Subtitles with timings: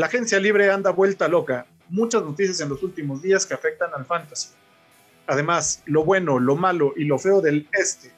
[0.00, 1.66] La agencia libre anda vuelta loca.
[1.90, 4.48] Muchas noticias en los últimos días que afectan al fantasy.
[5.26, 8.10] Además, lo bueno, lo malo y lo feo del este.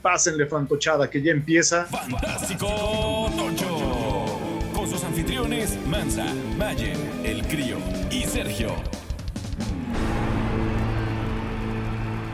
[0.00, 1.84] Pásenle fantochada que ya empieza.
[1.84, 4.38] Fantástico Tocho.
[4.72, 6.24] Con sus anfitriones Mansa,
[6.56, 7.76] Mayen, El Crío
[8.10, 8.74] y Sergio.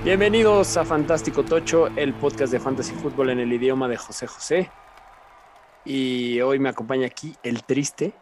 [0.04, 4.70] Bienvenidos a Fantástico Tocho, el podcast de fantasy fútbol en el idioma de José José.
[5.84, 8.14] Y hoy me acompaña aquí el triste.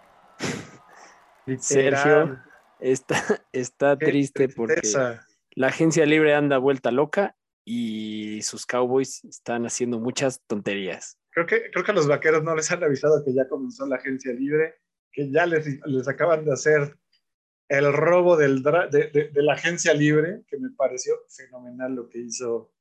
[1.58, 2.38] Sergio
[2.78, 3.14] está,
[3.52, 4.80] está triste porque
[5.52, 11.18] la agencia libre anda vuelta loca y sus Cowboys están haciendo muchas tonterías.
[11.32, 13.96] Creo que, creo que a los vaqueros no les han avisado que ya comenzó la
[13.96, 14.76] agencia libre,
[15.12, 16.96] que ya les, les acaban de hacer
[17.68, 22.08] el robo del dra- de, de- de la agencia libre, que me pareció fenomenal lo
[22.08, 22.72] que hizo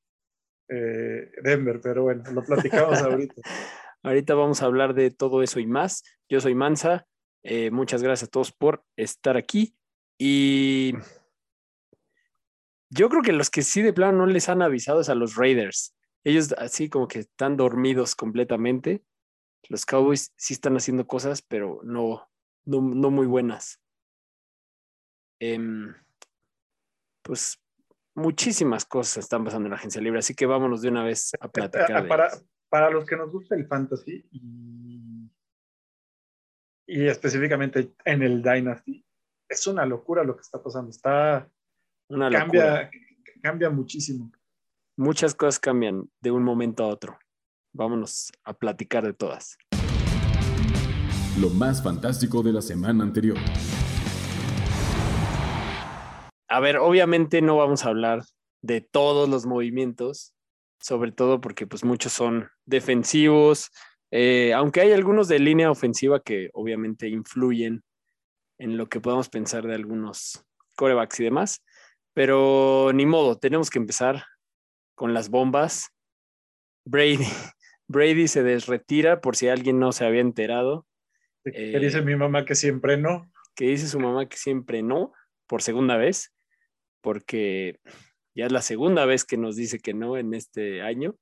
[0.68, 3.42] eh, Denver, pero bueno, lo platicamos ahorita.
[4.04, 6.04] Ahorita vamos a hablar de todo eso y más.
[6.30, 7.06] Yo soy Mansa.
[7.44, 9.76] Eh, muchas gracias a todos por estar aquí.
[10.18, 10.94] Y
[12.90, 15.36] yo creo que los que sí de plano no les han avisado es a los
[15.36, 15.96] Raiders.
[16.24, 19.04] Ellos así como que están dormidos completamente.
[19.70, 22.30] Los Cowboys sí están haciendo cosas, pero no,
[22.66, 23.80] no, no muy buenas.
[25.40, 25.94] Em,
[27.22, 27.62] pues
[28.16, 31.48] muchísimas cosas están pasando en la agencia libre, así que vámonos de una vez a
[31.52, 32.04] platicar.
[32.04, 32.46] De para, ellas.
[32.70, 34.99] para los que nos gusta el fantasy y,
[36.90, 39.06] y específicamente en el Dynasty,
[39.48, 40.90] es una locura lo que está pasando.
[40.90, 41.48] Está,
[42.10, 42.90] Una locura.
[42.90, 42.92] cambia,
[43.44, 44.32] cambia muchísimo.
[44.98, 47.20] Muchas cosas cambian de un momento a otro.
[47.74, 49.56] Vámonos a platicar de todas.
[51.40, 53.38] Lo más fantástico de la semana anterior.
[56.50, 58.24] A ver, obviamente no vamos a hablar
[58.64, 60.34] de todos los movimientos,
[60.82, 63.70] sobre todo porque pues muchos son defensivos,
[64.12, 67.84] eh, aunque hay algunos de línea ofensiva que obviamente influyen
[68.58, 70.44] en lo que podamos pensar de algunos
[70.76, 71.64] corebacks y demás,
[72.14, 74.24] pero ni modo, tenemos que empezar
[74.96, 75.90] con las bombas.
[76.86, 77.18] Brady,
[77.88, 80.86] Brady se desretira por si alguien no se había enterado.
[81.44, 83.32] Que Eh, dice mi mamá que siempre no.
[83.56, 85.14] que dice su mamá que siempre no,
[85.48, 86.34] por segunda vez,
[87.02, 87.80] porque
[88.36, 91.16] ya es la segunda vez que nos dice que no en este año.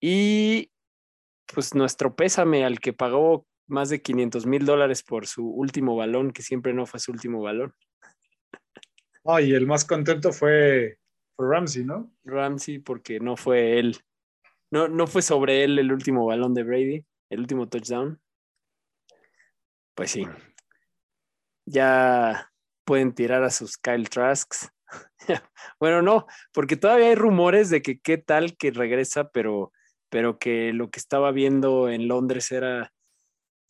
[0.00, 0.70] Y
[1.52, 6.32] pues nuestro pésame al que pagó más de 500 mil dólares por su último balón,
[6.32, 7.74] que siempre no fue su último balón.
[9.24, 10.98] Ay, el más contento fue,
[11.34, 12.12] fue Ramsey, ¿no?
[12.24, 13.96] Ramsey, porque no fue él,
[14.70, 18.20] no, no fue sobre él el último balón de Brady, el último touchdown.
[19.94, 20.26] Pues sí,
[21.64, 22.52] ya
[22.84, 24.70] pueden tirar a sus Kyle Trasks.
[25.80, 29.72] bueno, no, porque todavía hay rumores de que qué tal que regresa, pero,
[30.14, 32.92] pero que lo que estaba viendo en Londres era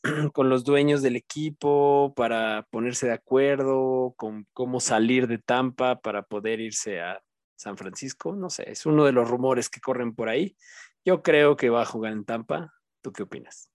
[0.34, 6.24] con los dueños del equipo para ponerse de acuerdo con cómo salir de Tampa para
[6.24, 7.22] poder irse a
[7.56, 8.36] San Francisco.
[8.36, 10.54] No sé, es uno de los rumores que corren por ahí.
[11.02, 12.74] Yo creo que va a jugar en Tampa.
[13.00, 13.70] ¿Tú qué opinas?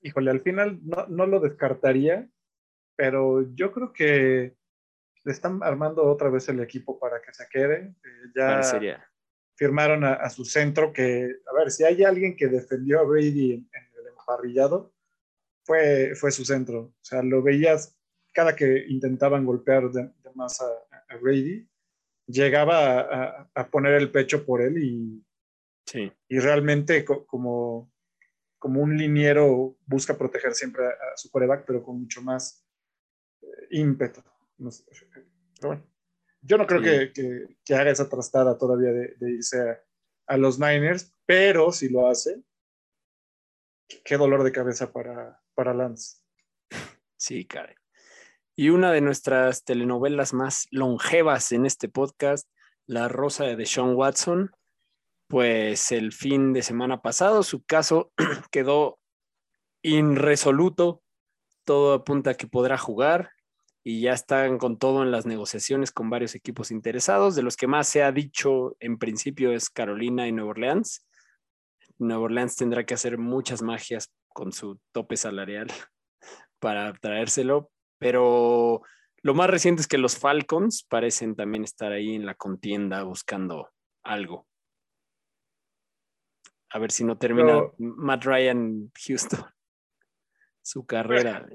[0.00, 2.26] Híjole, al final no, no lo descartaría,
[2.96, 4.56] pero yo creo que
[5.24, 7.94] le están armando otra vez el equipo para que se quede.
[8.02, 9.06] Eh, ya Parecería.
[9.56, 13.52] Firmaron a, a su centro que, a ver, si hay alguien que defendió a Brady
[13.52, 14.92] en, en el emparrillado,
[15.64, 16.80] fue, fue su centro.
[16.80, 17.98] O sea, lo veías
[18.32, 20.66] cada que intentaban golpear de, de más a,
[21.08, 21.68] a Brady,
[22.26, 25.22] llegaba a, a- poner el pecho por él y,
[25.86, 26.12] Sí.
[26.28, 27.92] y realmente co- como,
[28.58, 32.66] como un liniero busca proteger siempre a, a su coreback, pero con mucho más
[33.42, 34.20] eh, ímpetu.
[34.58, 35.26] No sé, pero
[35.62, 35.86] bueno,
[36.46, 36.86] yo no creo Sí.
[36.86, 39.80] que, que- que haga esa trastada todavía de, de irse a,
[40.28, 42.42] a los Niners, pero si lo hace,
[44.04, 46.18] qué dolor de cabeza para, para Lance.
[47.16, 47.74] Sí, caray.
[48.56, 52.48] Y una de nuestras telenovelas más longevas en este podcast,
[52.86, 54.50] La Rosa de Sean Watson,
[55.28, 58.12] pues el fin de semana pasado su caso
[58.50, 58.98] quedó
[59.82, 61.02] irresoluto,
[61.64, 63.30] todo apunta a que podrá jugar
[63.88, 67.68] y ya están con todo en las negociaciones con varios equipos interesados, de los que
[67.68, 71.06] más se ha dicho en principio es Carolina y Nueva Orleans.
[71.96, 75.68] Nueva Orleans tendrá que hacer muchas magias con su tope salarial
[76.58, 78.82] para traérselo, pero
[79.22, 83.70] lo más reciente es que los Falcons parecen también estar ahí en la contienda buscando
[84.02, 84.48] algo.
[86.70, 89.44] A ver si no termina Pero- Matt Ryan Houston
[90.60, 91.46] su carrera.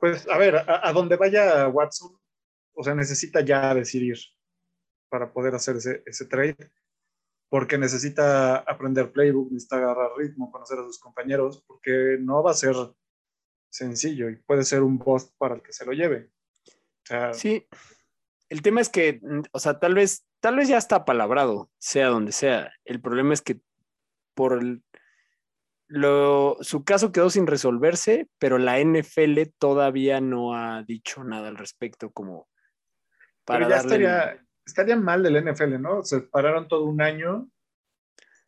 [0.00, 2.18] Pues a ver, a, a donde vaya Watson,
[2.74, 4.16] o sea, necesita ya decidir
[5.10, 6.56] para poder hacer ese, ese trade,
[7.50, 12.54] porque necesita aprender playbook, necesita agarrar ritmo, conocer a sus compañeros, porque no va a
[12.54, 12.74] ser
[13.70, 16.30] sencillo y puede ser un bust para el que se lo lleve.
[17.32, 17.66] Sí.
[18.48, 22.08] El tema es que, mm, o sea, tal vez, tal vez ya está palabrado, sea
[22.08, 22.72] donde sea.
[22.84, 23.60] El problema es que
[24.34, 24.82] por el-
[25.92, 31.56] lo, su caso quedó sin resolverse, pero la NFL todavía no ha dicho nada al
[31.56, 32.48] respecto como
[33.44, 36.04] para pero ya darle estaría, estaría mal del NFL, ¿no?
[36.04, 37.50] Se pararon todo un año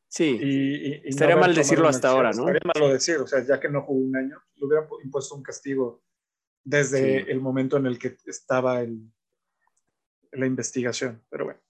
[0.07, 2.17] Sí, y, y- y no Estaría mal decirlo hasta acción.
[2.27, 2.43] ahora, ¿no?
[2.49, 5.43] Estaría malo decir, o sea, ya que no jugó un año, le hubiera impuesto un
[5.43, 6.03] castigo
[6.63, 7.31] desde Sí.
[7.31, 9.01] el momento en el que estaba el,
[10.33, 11.25] la investigación.
[11.29, 11.61] Pero bueno,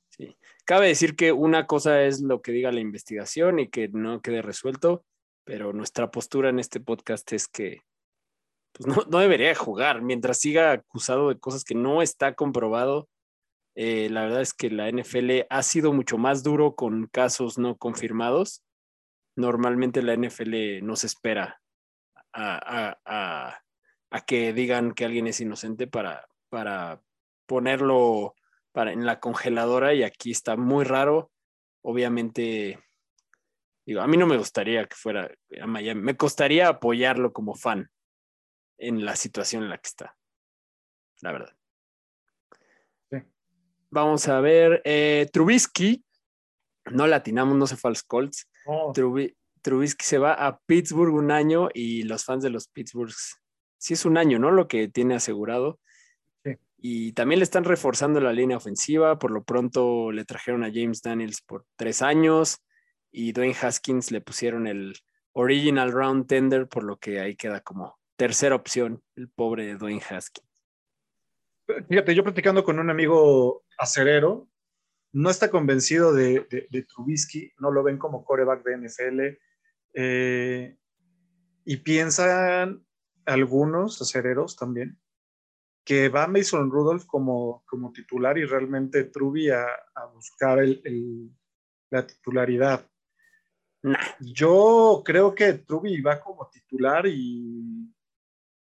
[0.64, 4.42] Cabe decir que una cosa es lo que diga la investigación y que no quede
[4.42, 5.04] resuelto,
[5.44, 7.82] pero nuestra postura en este podcast es que
[8.72, 13.08] pues no, debería jugar mientras siga acusado de cosas que no está comprobado.
[13.74, 17.76] eh, la verdad es que la NFL ha sido mucho más duro con casos no
[17.76, 18.62] confirmados.
[19.36, 21.62] Normalmente la NFL no se espera
[22.32, 23.62] a,
[24.26, 26.28] que digan que alguien es inocente para,
[27.46, 28.34] ponerlo
[28.74, 31.30] en la congeladora y aquí está muy raro.
[31.82, 32.78] Obviamente,
[33.84, 35.30] digo, a mí no me gustaría que fuera
[35.60, 36.00] a Miami.
[36.02, 37.90] Me costaría apoyarlo como fan
[38.78, 40.16] en la situación en la que está.
[41.20, 41.56] La verdad.
[43.10, 43.18] Sí.
[43.90, 44.82] Vamos a ver.
[44.84, 46.04] eh, Trubisky,
[46.90, 48.48] no latinamos, no se fue a los Colts.
[48.94, 53.40] Trubi- Trubisky se va a Pittsburgh un año y los fans de los Pittsburghs,
[53.78, 54.50] sí es un año, ¿no?
[54.50, 55.78] Lo que tiene asegurado.
[56.44, 56.56] Sí.
[56.78, 59.18] Y también le están reforzando la línea ofensiva.
[59.18, 62.58] Por lo pronto le trajeron a James Daniels por tres años
[63.12, 64.94] y Dwayne Haskins le pusieron el
[65.32, 70.48] Original Round Tender, por lo que ahí queda como tercera opción el pobre Dwayne Haskins.
[71.88, 74.48] Fíjate, yo platicando con un amigo acerero,
[75.12, 76.46] no está convencido de,
[76.88, 79.38] Trubisky, no lo ven como coreback de NFL,
[79.94, 80.76] eh,
[81.64, 82.84] y piensan
[83.24, 84.98] algunos acereros también
[85.84, 89.66] que va Mason Rudolph como, como titular y realmente Truby a,
[90.14, 91.30] buscar el-
[91.90, 92.88] la titularidad.
[93.82, 97.88] Nah, Yo creo que Truby va como titular y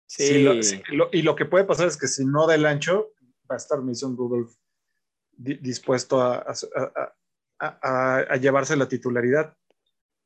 [0.07, 2.65] sí, si lo- si- lo- y lo que puede pasar es que si no del
[2.65, 3.11] ancho,
[3.49, 4.51] va a estar Mason Rudolph
[5.31, 7.13] di- dispuesto a, a-
[7.59, 9.55] a- a- llevarse la titularidad.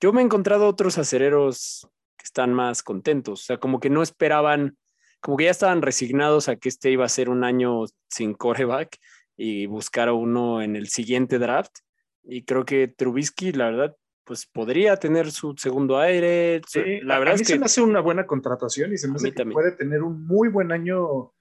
[0.01, 1.87] yo me he encontrado otros acereros
[2.17, 4.77] que están más contentos, o sea, como que no esperaban,
[5.19, 8.97] como que ya estaban resignados a que este iba a ser un año sin coreback
[9.35, 11.79] y buscar a uno en el siguiente draft.
[12.23, 13.95] Y creo que Trubisky, la verdad,
[14.25, 16.61] pues podría tener su segundo aire.
[16.67, 19.07] Sí, la verdad a mí es se que me hace una buena contratación y se
[19.07, 21.31] me hace que puede tener un muy buen año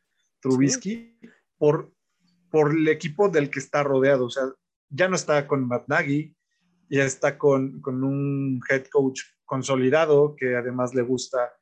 [0.40, 1.19] Trubisky
[1.56, 1.90] por,
[2.50, 4.26] por el equipo del que está rodeado.
[4.26, 4.44] O sea,
[4.90, 6.36] ya no está con Matt Nagy,
[6.90, 11.54] ya está con, con un head coach consolidado que además le gusta,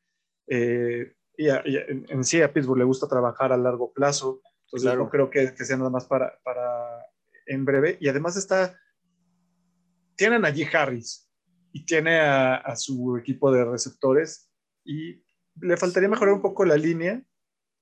[0.48, 3.92] eh, y, a- y a- en, en sí a Pittsburgh le gusta trabajar a largo
[3.92, 4.40] plazo.
[4.66, 5.04] Entonces Claro.
[5.04, 6.98] no creo que, que sea nada más para, para
[7.46, 7.96] en breve.
[8.00, 8.76] Y además está,
[10.22, 11.28] tienen allí Harris
[11.72, 14.48] y tiene a, a su equipo de receptores
[14.84, 15.22] y
[15.60, 17.22] le faltaría mejorar un poco la línea.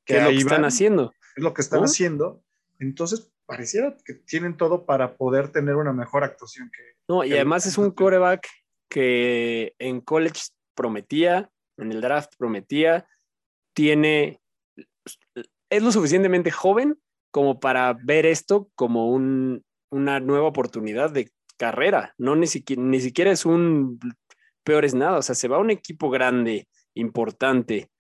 [0.07, 1.13] que es lo que están haciendo.
[1.37, 1.85] es lo que están ¿no?
[1.85, 2.43] haciendo.
[2.79, 6.83] Entonces, pareciera que tienen todo para poder tener una mejor actuación que.
[7.09, 8.47] No, y que- además es un coreback
[8.89, 10.41] que en college
[10.75, 13.07] prometía, en el draft prometía,
[13.75, 14.41] tiene,
[15.69, 16.99] es lo suficientemente joven
[17.31, 19.63] como para ver esto como un-
[19.93, 22.15] una nueva oportunidad de carrera.
[22.17, 24.01] No ni siquiera, es un
[24.65, 25.19] peor es nada.
[25.19, 27.91] O sea, se va a un equipo grande, importante,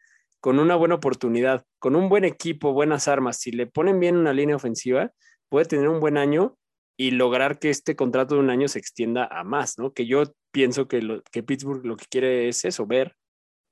[0.41, 3.39] con una buena oportunidad, con un buen equipo, buenas armas.
[3.39, 5.13] Si le ponen bien una línea ofensiva,
[5.51, 6.57] puede tener un buen año
[6.97, 9.93] y lograr que este contrato de un año se extienda a más, ¿no?
[9.93, 13.15] Que yo pienso que, que Pittsburgh lo que quiere es eso, ver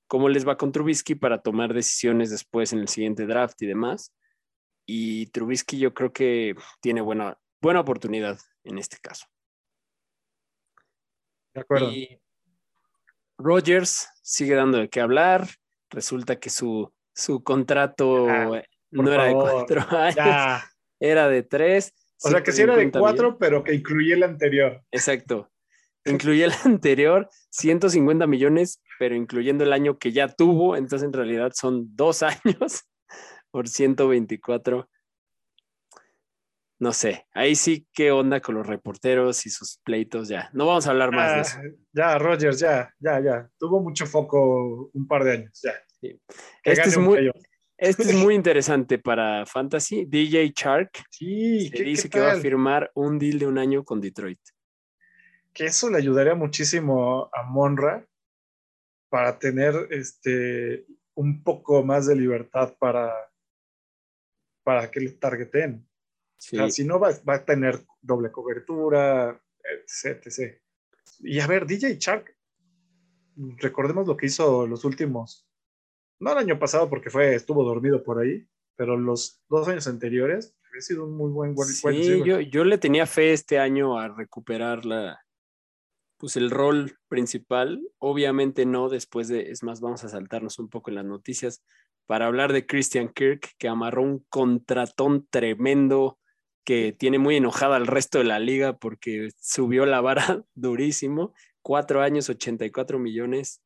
[0.07, 4.15] cómo les va con Trubisky para tomar decisiones después en el siguiente draft y demás.
[4.87, 9.27] Y Trubisky yo creo que tiene buena, buena oportunidad en este caso.
[11.55, 11.91] De acuerdo.
[11.91, 12.21] Y
[13.39, 15.47] Rogers sigue dando de qué hablar.
[15.91, 20.65] Resulta que su, su contrato Ah, no era de cuatro años, Ya.
[21.01, 21.95] era de tres.
[22.23, 23.39] O sea, que sí era de 150 cuatro, millones.
[23.41, 24.83] pero que incluía el anterior.
[24.91, 25.51] Exacto.
[26.05, 31.53] Incluye el anterior, 150 millones, pero incluyendo el año que ya tuvo, entonces en realidad
[31.55, 32.85] son dos años
[33.51, 34.89] por 124.
[36.81, 40.49] No sé, ahí sí qué onda con los reporteros y sus pleitos ya.
[40.53, 41.59] No vamos a hablar más de eso.
[41.59, 43.51] Ah, ya, Rogers, ya, ya, ya.
[43.59, 45.73] Tuvo mucho foco un par de años, ya.
[46.01, 46.21] Sí.
[46.63, 47.31] Que Este gane es, muy,
[47.77, 50.05] este es muy interesante para Fantasy.
[50.05, 53.59] DJ Shark Sí, se ¿qué- dice qué que va a firmar un deal de un
[53.59, 54.39] año con Detroit.
[55.53, 58.07] que eso le ayudaría muchísimo a Monra
[59.09, 63.13] para tener este un poco más de libertad para,
[64.63, 65.88] para que le targeten.
[66.39, 66.57] Sí.
[66.57, 70.61] O sea, si no va, va a tener doble cobertura, etc, etc.
[71.21, 72.35] Y a ver, DJ Shark,
[73.59, 75.49] recordemos lo que hizo los últimos,
[76.21, 80.57] no el año pasado porque fue, estuvo dormido por ahí, pero los dos años anteriores
[80.69, 84.09] había sido un muy buen wide Sí, yo, yo le tenía fe este año a
[84.09, 85.21] recuperar la,
[86.19, 87.81] pues el rol principal.
[87.99, 91.65] Obviamente no, después de, es más, vamos a saltarnos un poco en las noticias
[92.07, 96.19] para hablar de Christian Kirk, que amarró un contratón tremendo
[96.69, 101.33] que tiene muy enojada al resto de la liga porque subió la vara durísimo.
[101.63, 103.63] Cuatro años, 84 millones.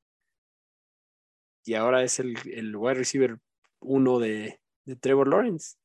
[1.65, 3.41] Y ahora es el, el wide receiver
[3.81, 5.79] uno de, de Trevor Lawrence.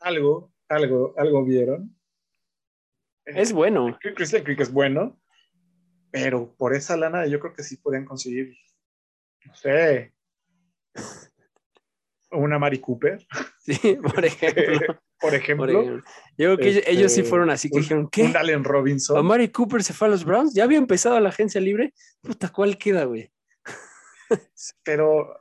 [0.00, 1.94] Algo, algo, algo vieron.
[3.26, 3.90] Es bueno.
[4.02, 5.20] Eh, Christian Kirk es bueno,
[6.10, 8.56] pero por esa lana yo creo que sí podían conseguir,
[9.44, 10.14] no sé,
[12.30, 13.26] una Mari Cooper,
[13.58, 14.98] Sí, por ejemplo.
[15.20, 15.66] por ejemplo.
[15.66, 16.04] Por ejemplo.
[16.36, 18.22] Yo creo que ellos- ellos sí Este, fueron así que un- dijeron, ¿qué?
[18.24, 19.16] Un Allen Robinson.
[19.18, 20.54] ¿Amari Cooper se fue a los Browns?
[20.54, 21.94] ¿Ya había empezado la agencia libre?
[22.22, 23.30] Puta, ¿cuál queda, güey?
[24.82, 25.40] pero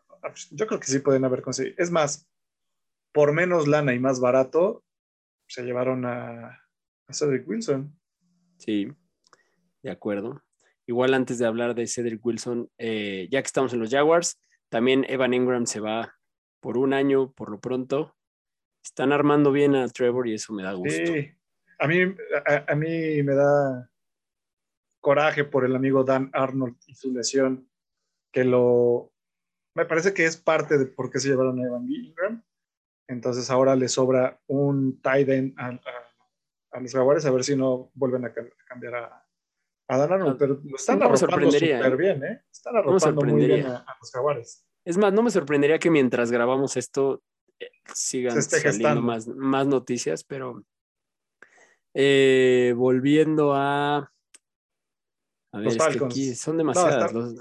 [0.51, 1.75] yo creo que sí pueden haber conseguido.
[1.77, 2.27] Es más,
[3.11, 4.83] por menos lana y más barato,
[5.47, 6.59] se llevaron a,
[7.07, 7.97] a Cedric Wilson.
[8.57, 8.87] Sí,
[9.81, 10.41] de acuerdo.
[10.85, 14.39] Igual antes de hablar de Cedric Wilson, eh, ya que estamos en los Jaguars,
[14.69, 16.15] también Evan Ingram se va
[16.59, 18.15] por un año, por lo pronto.
[18.83, 20.93] Están armando bien a Trevor y eso me da gusto.
[21.13, 21.31] Sí.
[21.79, 22.01] A mí,
[22.45, 23.89] a, a mí me da
[25.01, 27.69] coraje por el amigo Dan Arnold y su lesión,
[28.31, 29.11] que lo...
[29.75, 32.43] Me parece que es parte de por qué se llevaron a Evan Ingram.
[33.07, 35.79] Entonces ahora le sobra un tight end a, a-
[36.71, 39.27] a los jaguares, a ver si no vuelven a, ca- a cambiar a,
[39.89, 40.33] a Dan Arnold.
[40.33, 41.63] Ah, Pero lo están no arropando súper
[41.93, 41.95] ¿eh?
[41.95, 42.43] bien, ¿eh?
[42.51, 44.65] Están arropando muy bien a, a los jaguares.
[44.85, 47.21] Es más, no me sorprendería que mientras grabamos esto
[47.93, 50.63] sigan saliendo más, más noticias, pero
[51.93, 53.97] eh, volviendo a...
[55.51, 57.05] A ver, Los es que aquí son demasiadas.
[57.05, 57.35] está- los-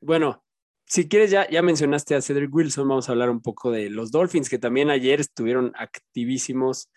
[0.00, 0.44] Bueno,
[0.86, 4.10] si quieres, ya, ya mencionaste a Cedric Wilson, vamos a hablar un poco de los
[4.10, 6.90] Dolphins, que también ayer estuvieron activísimos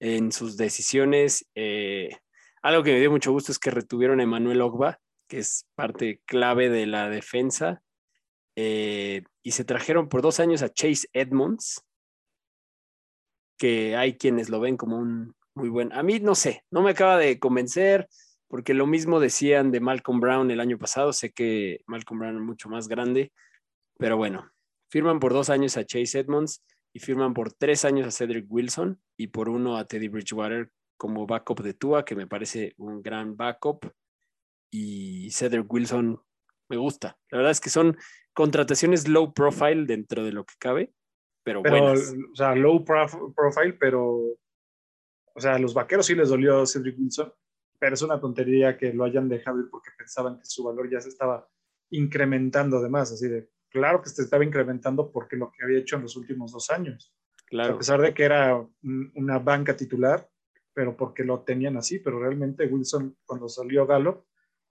[0.00, 1.46] en sus decisiones.
[1.54, 2.10] Eh,
[2.62, 6.20] algo que me dio mucho gusto es que retuvieron a Emmanuel Ogba, que es parte
[6.26, 7.82] clave de la defensa.
[8.56, 11.84] Eh, y se trajeron por dos años a Chase Edmonds,
[13.58, 15.92] que hay quienes lo ven como un muy buen.
[15.92, 18.08] A mí no sé, no me acaba de convencer,
[18.48, 21.12] porque lo mismo decían de Malcolm Brown el año pasado.
[21.12, 23.32] Sé que Malcolm Brown es mucho más grande,
[23.98, 24.50] pero bueno,
[24.90, 29.00] firman por dos años a Chase Edmonds y firman por tres años a Cedric Wilson
[29.16, 33.36] y por uno a Teddy Bridgewater como backup de Tua, que me parece un gran
[33.36, 33.92] backup.
[34.70, 36.20] Y Cedric Wilson
[36.68, 37.18] me gusta.
[37.30, 37.96] La verdad es que son
[38.32, 40.92] contrataciones low profile dentro de lo que cabe,
[41.48, 42.14] pero, Pero, buenas.
[42.32, 44.04] o sea, low prof- profile, pero,
[45.34, 47.32] o sea, a los vaqueros sí les dolió Cedric Wilson,
[47.78, 51.00] pero es una tontería que lo hayan dejado ir porque pensaban que su valor ya
[51.00, 51.48] se estaba
[51.90, 56.02] incrementando además, así de, claro que se estaba incrementando porque lo que había hecho en
[56.02, 57.78] los últimos dos años, O sea, a Claro.
[57.78, 60.28] pesar de que era un- una banca titular,
[60.74, 64.26] pero porque lo tenían así, pero realmente Wilson cuando salió Galo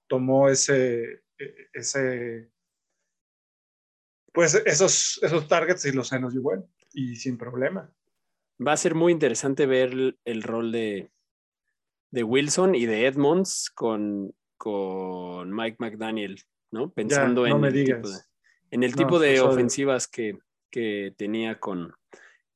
[0.07, 2.51] tomó ese, e- ese,
[4.37, 6.41] pues esos, esos targets y los se nos él,
[6.93, 7.91] y sin problema.
[8.63, 11.09] Va a ser muy interesante ver el, el rol de,
[12.11, 16.39] de Wilson y de Edmonds con, con Mike McDaniel,
[16.69, 16.93] ¿no?
[16.93, 17.97] Pensando no en, me el digas.
[17.97, 18.19] tipo de,
[18.69, 20.37] en el No, tipo de ofensivas que,
[20.69, 21.95] que tenía con,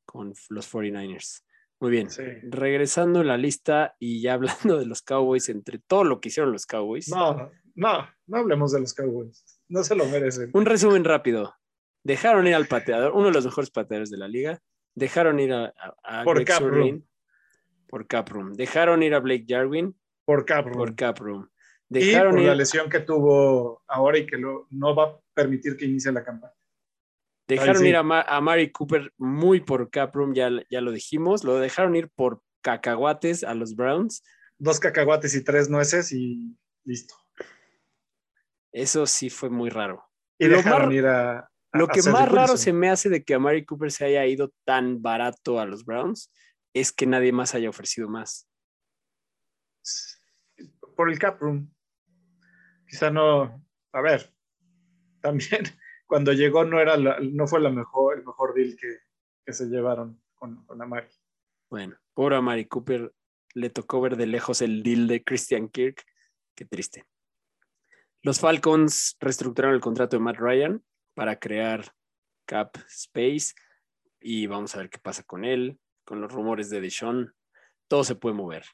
[0.04, 1.42] con los 49ers.
[1.80, 2.10] Muy bien.
[2.10, 2.22] Sí.
[2.44, 6.52] Regresando a la lista y ya hablando de los Cowboys, entre todo lo que hicieron
[6.52, 9.60] los Cowboys, No, no, no hablemos de los Cowboys.
[9.68, 10.50] No se lo merecen.
[10.54, 11.56] un resumen rápido.
[12.04, 14.58] Dejaron ir al pateador, uno de los mejores pateadores de la liga.
[14.94, 15.66] Dejaron ir a,
[16.02, 16.72] a, a Por Greg cap room.
[16.74, 17.02] Surlane
[17.88, 18.54] por cap room.
[18.54, 19.94] Dejaron ir a Blake Jarwin
[20.24, 20.76] Por cap room.
[20.78, 21.48] por cap room.
[21.90, 25.20] y Dejaron por ir, la lesión que tuvo ahora y que lo, no va a
[25.34, 26.54] permitir que inicie la campaña.
[27.46, 27.88] dejaron sí.
[27.88, 31.44] ir a, Ma- a Mari Cooper muy por cap room, ya, ya lo dijimos.
[31.44, 34.24] Lo dejaron ir por cacahuates a los Browns.
[34.58, 37.14] Dos cacahuates y tres nueces y listo.
[38.72, 40.02] Eso sí fue muy raro.
[40.38, 41.50] Y Lo dejaron ir a.
[41.72, 44.52] Lo que más raro se me hace de que a Mari Cooper se haya ido
[44.64, 46.30] tan barato a los Browns
[46.74, 48.48] es que nadie más haya ofrecido más.
[50.96, 51.72] Por el cap room.
[52.86, 53.64] Quizá no.
[53.92, 54.34] A ver,
[55.20, 55.62] también
[56.06, 58.98] cuando llegó no, era la- no fue la mejor, el mejor deal que,
[59.44, 61.08] que se llevaron con, con Amari.
[61.70, 63.14] Bueno, pobre a Mari Cooper
[63.54, 66.04] le tocó ver de lejos el deal de Christian Kirk.
[66.54, 67.06] Qué triste.
[68.22, 70.82] Los Falcons reestructuraron el contrato de Matt Ryan
[71.14, 71.92] para crear
[72.46, 73.54] cap space
[74.20, 77.34] y vamos a ver qué pasa con él, con los rumores de Deshaun.
[77.88, 78.64] Todo se puede mover.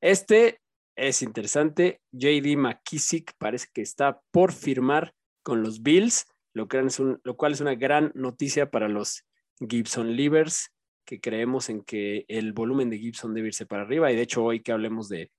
[0.00, 0.60] Este
[0.96, 2.00] es interesante.
[2.12, 8.12] JD McKissick parece que está por firmar con los Bills, lo, cual es una gran
[8.14, 9.24] noticia para los
[9.58, 10.70] Gibson Livers,
[11.04, 14.12] que creemos en que el volumen de Gibson debe irse para arriba.
[14.12, 15.32] Y de hecho, hoy que hablemos de,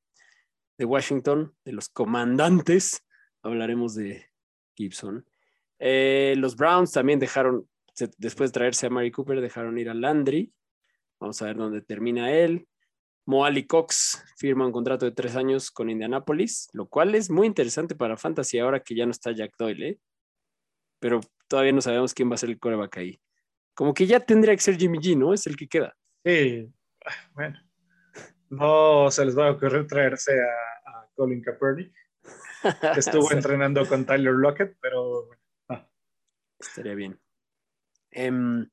[0.78, 3.06] de Washington, de los comandantes,
[3.44, 4.26] hablaremos de
[4.76, 5.29] Gibson.
[5.80, 7.68] Eh, los Browns también dejaron,
[8.18, 10.54] después de traerse a Mary Cooper, dejaron ir a Landry.
[11.20, 12.68] Vamos a ver dónde termina él.
[13.26, 17.94] Moali Cox firma un contrato de tres años con Indianapolis, lo cual es muy interesante
[17.94, 20.00] para Fantasy ahora que ya no está Jack Doyle, ¿eh?
[21.00, 23.22] pero todavía no sabemos quién va a ser el coreback ahí.
[23.76, 25.34] Como que ya tendría que ser Jimmy G, ¿no?
[25.34, 25.96] Es el que queda.
[26.26, 26.74] Sí,
[27.34, 27.60] bueno.
[28.50, 31.94] No se les va a ocurrir traerse a, Colin Kaepernick,
[32.94, 35.39] que estuvo entrenando con Tyler Lockett, pero bueno.
[36.60, 37.20] Estaría bien.
[38.12, 38.68] Em,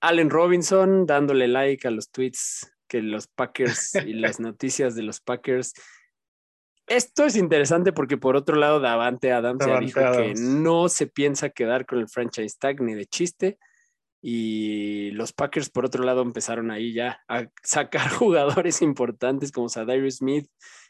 [0.00, 5.20] Allen Robinson dándole like a los tweets que los Packers y las noticias de los
[5.20, 5.74] Packers.
[6.86, 11.50] Esto es interesante porque por otro lado Davante Adams ya dijo que no se piensa
[11.50, 13.58] quedar con el franchise tag ni de chiste
[14.22, 20.16] y los Packers por otro lado empezaron ahí ya a sacar jugadores importantes como Sadarius
[20.16, 20.48] Smith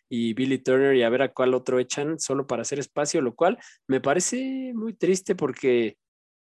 [0.09, 3.35] y Billy Turner y a ver a cuál otro echan solo para hacer espacio, lo
[3.35, 3.59] cual
[3.89, 5.99] me parece muy triste porque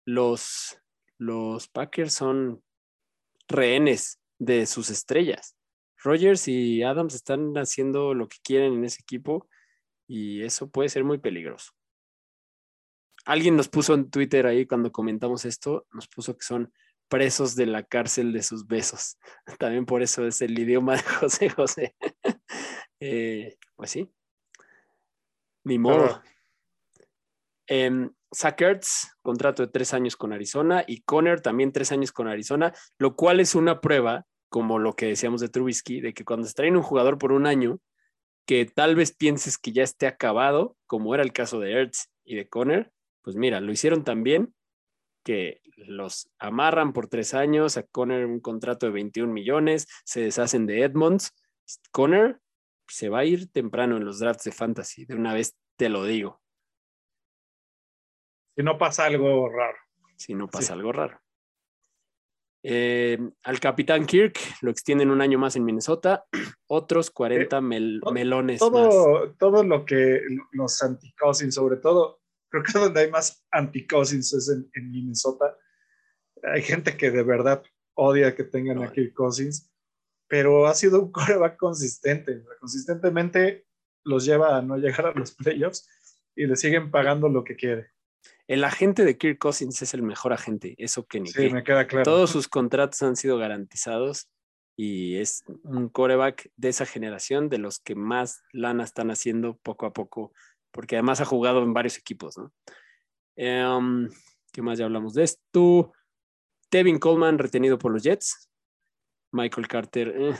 [0.05, 0.79] los,
[1.17, 2.63] los Packers son
[3.47, 5.55] rehenes de sus estrellas.
[6.03, 9.47] Rogers y Adams están haciendo lo que quieren en ese equipo
[10.07, 11.71] y eso puede ser muy peligroso.
[13.25, 16.73] Alguien nos puso en Twitter ahí cuando comentamos esto, nos puso que son
[17.07, 19.17] presos de la cárcel de sus besos.
[19.59, 21.95] También por eso es el idioma de José José.
[23.03, 24.07] Eh, pues sí.
[25.63, 26.21] Ni modo.
[27.65, 28.11] Eh,
[29.21, 33.39] contrato de tres años con Arizona y Conner también tres años con Arizona, lo cual
[33.39, 36.83] es una prueba como lo que decíamos de Trubisky, de que cuando se traen un
[36.83, 37.79] jugador por un año,
[38.45, 42.35] que tal vez pienses que ya esté acabado, como era el caso de Ertz y
[42.35, 44.53] de Conner, pues mira, lo hicieron tan bien
[45.23, 50.65] que los amarran por tres años, a Conner un contrato de 21 millones, se deshacen
[50.65, 51.31] de Edmonds.
[51.91, 52.39] Conner
[52.87, 56.03] se va a ir temprano en los drafts de fantasy, de una vez te lo
[56.03, 56.40] digo.
[58.55, 59.77] Si no pasa algo raro.
[60.17, 61.19] Si no pasa algo raro.
[62.63, 66.25] Eh, al capitán Kirk lo extienden un año más en Minnesota,
[66.67, 67.61] otros 40 eh,
[68.13, 69.37] melones todo, más.
[69.39, 71.11] Todo lo que los anti
[71.49, 75.57] sobre todo, creo que donde hay más anti es en, Minnesota.
[76.43, 77.63] Hay gente que de verdad
[77.95, 79.71] odia que tengan a Kirk Cousins,
[80.27, 82.43] pero ha sido un coreback consistente.
[82.59, 83.65] Consistentemente
[84.03, 85.87] los lleva a no llegar a los playoffs
[86.35, 87.91] y le siguen pagando lo que quiere.
[88.47, 91.87] El agente de Kirk Cousins es el mejor agente, eso que ni Sí, me queda
[91.87, 92.03] claro.
[92.03, 94.29] Todos sus contratos han sido garantizados
[94.75, 99.85] y es un coreback de esa generación de los que más lana están haciendo poco
[99.85, 100.33] a poco,
[100.71, 102.53] porque además ha jugado en varios equipos, ¿no?
[103.35, 104.09] Em,
[104.51, 105.93] ¿Qué más ya hablamos de esto?
[106.69, 108.49] Tevin Coleman retenido por los Jets.
[109.31, 110.13] Michael Carter.
[110.15, 110.33] Eh.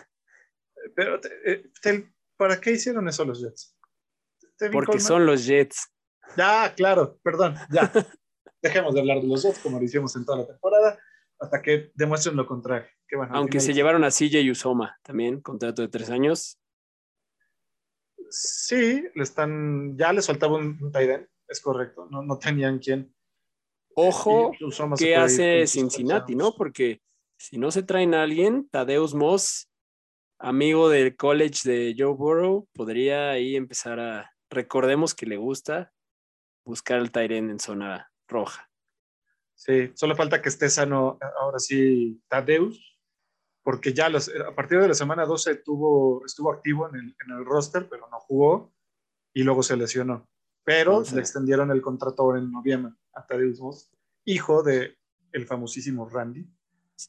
[0.95, 1.69] Pero, eh,
[2.35, 3.77] ¿para qué hicieron eso los Jets?
[4.71, 5.91] porque son los Jets.
[6.37, 7.91] Ya, claro, perdón, ya.
[8.61, 10.99] Dejemos de hablar de los Jets como lo hicimos en toda la temporada
[11.39, 12.87] hasta que demuestren lo contrario.
[13.31, 16.57] Aunque se llevaron a CJ Usoma también, contrato de tres años.
[18.29, 20.91] Sí, le están, ya les faltaba un, un
[21.47, 23.13] es correcto, no, no tenían quien.
[23.93, 24.53] Ojo,
[24.97, 26.53] ¿qué hace Cincinnati, no?
[26.55, 27.01] Porque
[27.37, 29.69] si no se traen a alguien, Tadeus Moss,
[30.39, 35.91] amigo del college de Joe Burrow, podría ahí empezar a, recordemos que le gusta
[36.65, 38.69] buscar el Tyren en zona roja.
[39.55, 42.99] Sí, solo falta que esté sano ahora sí Tadeus,
[43.63, 47.45] porque ya a partir de la semana 12 tuvo, estuvo activo en el, en el
[47.45, 48.73] roster, pero no jugó
[49.33, 50.27] y luego se lesionó.
[50.63, 53.91] Pero le extendieron el contrato ahora en noviembre a Tadeus Moss,
[54.25, 54.97] hijo de
[55.31, 56.47] el famosísimo Randy.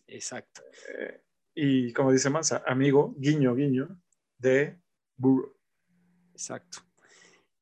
[0.07, 0.63] Exacto.
[0.89, 1.23] Eh,
[1.55, 4.01] y como dice Mansa, amigo, guiño, guiño,
[4.39, 4.81] de
[5.17, 5.55] Burrow.
[6.33, 6.79] Exacto.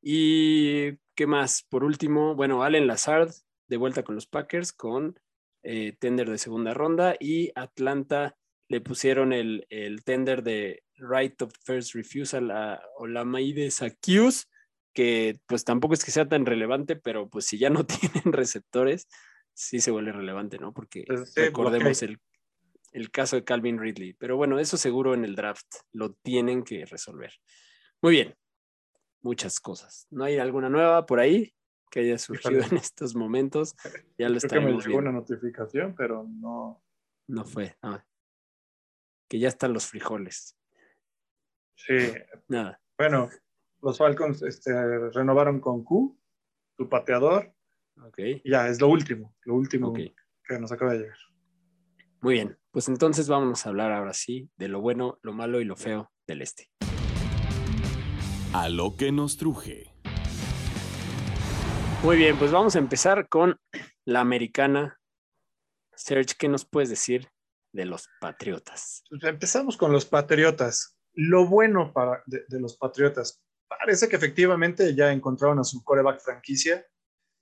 [0.00, 1.66] Y ¿Qué más?
[1.68, 3.30] Por último, bueno, Allen Lazard
[3.68, 5.20] de vuelta con los Packers con
[5.62, 9.66] eh, tender de segunda ronda y Atlanta le pusieron el,
[10.06, 14.48] tender de right of first refusal a Olamaide Sakius,
[14.94, 17.84] que pues tampoco es que sea tan relevante, pero pues si ya no
[18.24, 19.06] tienen receptores,
[19.52, 20.72] sí se vuelve relevante, ¿no?
[20.72, 22.18] Porque pues recordemos el,
[22.92, 24.14] el caso de Calvin Ridley.
[24.14, 27.34] Pero bueno, eso seguro en el draft lo tienen que resolver.
[28.00, 28.34] Muy bien,
[29.22, 30.06] muchas cosas.
[30.10, 31.54] ¿No hay alguna nueva por ahí?
[31.90, 33.74] que haya surgido en estos momentos.
[34.16, 34.98] Ya lo Creo que me llegó viendo.
[34.98, 36.80] una notificación, pero no.
[37.26, 37.76] No fue.
[37.82, 38.04] ah.
[39.28, 40.56] Que ya están los frijoles.
[41.74, 41.96] Sí,
[42.46, 42.80] Nada.
[42.96, 43.28] bueno,
[43.82, 44.70] los Falcons este,
[45.10, 46.16] renovaron con Q,
[46.76, 47.52] su pateador,
[48.04, 48.18] Ok.
[48.44, 50.14] y ya, es lo último, lo último que
[50.60, 51.18] nos acaba de llegar.
[52.20, 52.56] Muy bien.
[52.70, 56.12] Pues entonces vámonos a hablar ahora sí de lo bueno, lo malo y lo feo
[56.26, 56.70] del este.
[58.52, 59.94] A lo que nos truje.
[62.02, 63.56] Muy bien, pues vamos a empezar con
[64.04, 64.98] la americana.
[65.94, 67.28] Serge, ¿qué nos puedes decir
[67.72, 69.04] de los Patriotas?
[69.08, 70.98] Pues empezamos con los Patriotas.
[71.12, 76.20] Lo bueno para, de, de los Patriotas, parece que efectivamente ya encontraron a su coreback
[76.20, 76.84] franquicia.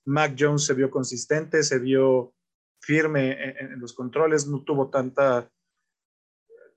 [0.05, 2.35] Mac Jones se vio consistente, se vio
[2.83, 5.51] firme en, en los controles, no tuvo tanta,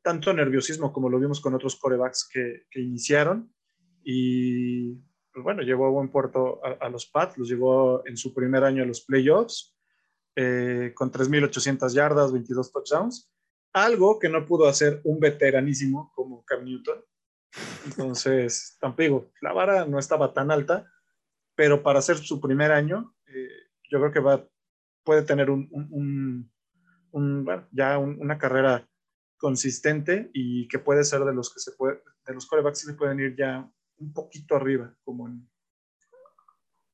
[0.02, 3.51] tanto nerviosismo como lo vimos con otros corebacks que, que iniciaron.
[4.04, 4.94] Y
[5.32, 8.64] pues bueno, llevó a buen puerto a, a, los Pats, los llevó en su primer
[8.64, 9.76] año a los playoffs,
[10.36, 13.32] eh, con 3.800 yardas, 22 touchdowns
[13.72, 17.02] algo que no pudo hacer un veteranísimo como Cam Newton.
[17.86, 20.90] Entonces, tampoco, la vara no estaba tan alta,
[21.54, 23.48] pero para hacer su primer año, eh,
[23.90, 24.46] yo creo que va,
[25.04, 26.52] puede tener un, un, un,
[27.10, 28.88] un bueno, ya una carrera
[29.36, 32.96] consistente y que puede ser de los que se puede, de los corebacks que se
[32.96, 35.28] pueden ir ya un poquito arriba, como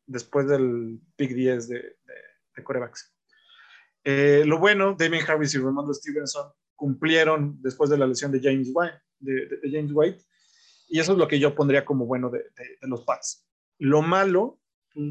[0.07, 2.15] después del Big 10 de, de,
[2.57, 3.15] de corebacks.
[4.05, 8.71] Eh, lo bueno, Damien Harris y Ramondre Stevenson cumplieron después de la lesión de James
[8.73, 10.25] White, de, James White
[10.89, 13.47] y eso es lo que yo pondría como bueno de, de, los Pats.
[13.79, 14.61] Lo malo,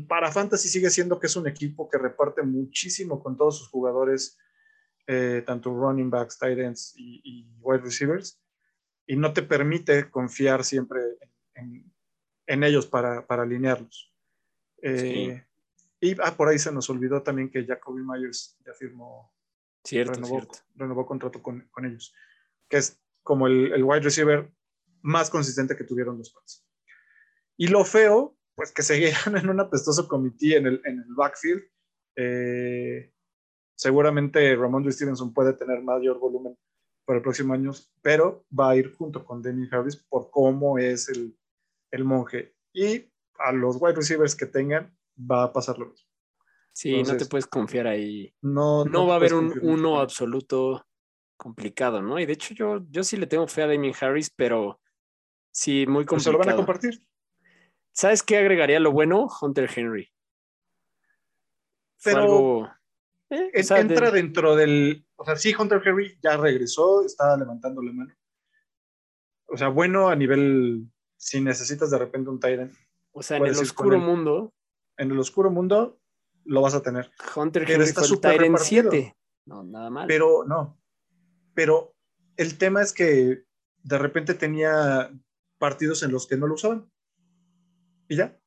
[0.07, 4.37] para Fantasy sigue siendo que es un equipo que reparte muchísimo con todos sus jugadores,
[5.05, 8.41] eh, tanto running backs, tight ends y, y, wide receivers,
[9.05, 11.93] y no te permite confiar siempre en, en,
[12.47, 14.13] en ellos para, para alinearlos.
[14.81, 15.47] Eh, sí.
[15.99, 19.33] Y ah, por ahí se nos olvidó también que Jacoby Myers ya firmó
[19.83, 20.59] Cierto, renovó, cierto.
[20.75, 22.13] renovó contrato con, con, ellos,
[22.67, 24.51] que es como el, el, wide receiver
[25.01, 26.67] más consistente que tuvieron los Pats.
[27.55, 31.63] Y lo feo, pues que seguían en un apestoso comité en el, en el backfield.
[32.17, 33.13] Eh,
[33.75, 36.57] seguramente Ramon Stevenson puede tener mayor volumen
[37.05, 41.07] para el próximo año, pero va a ir junto con Damien Harris por cómo es
[41.07, 41.37] el,
[41.91, 42.55] el monje.
[42.73, 46.07] Y a los wide receivers que tengan, va a pasar lo mismo.
[46.73, 48.33] Sí, Entonces, no te puedes confiar ahí.
[48.41, 50.85] No, no, no va a haber un uno absoluto
[51.35, 52.19] complicado, ¿no?
[52.19, 54.79] Y de hecho yo, yo sí le tengo fe a Damien Harris, pero
[55.51, 56.09] sí, muy complicado.
[56.09, 57.03] Pues se lo van a compartir.
[57.91, 59.27] ¿Sabes qué agregaría lo bueno?
[59.41, 60.11] Hunter Henry.
[62.03, 62.69] Pero algo,
[63.31, 64.21] eh, o sea, entra de...
[64.21, 65.03] dentro del...
[65.15, 68.13] O sea, sí, Hunter Henry ya regresó, está levantando la mano.
[69.47, 70.87] O sea, bueno a nivel...
[71.17, 72.73] Si necesitas de repente un Tyrant.
[73.11, 74.53] O sea, en el oscuro mundo.
[74.97, 75.99] En el oscuro mundo
[76.45, 77.11] lo vas a tener.
[77.35, 79.15] Hunter Henry está el Tyrant 7.
[79.45, 80.07] No, nada mal.
[80.07, 80.79] Pero no.
[81.53, 81.95] Pero
[82.35, 83.43] el tema es que
[83.83, 85.11] de repente tenía
[85.57, 86.89] partidos en los que no lo usaban.
[88.07, 88.39] Y ya.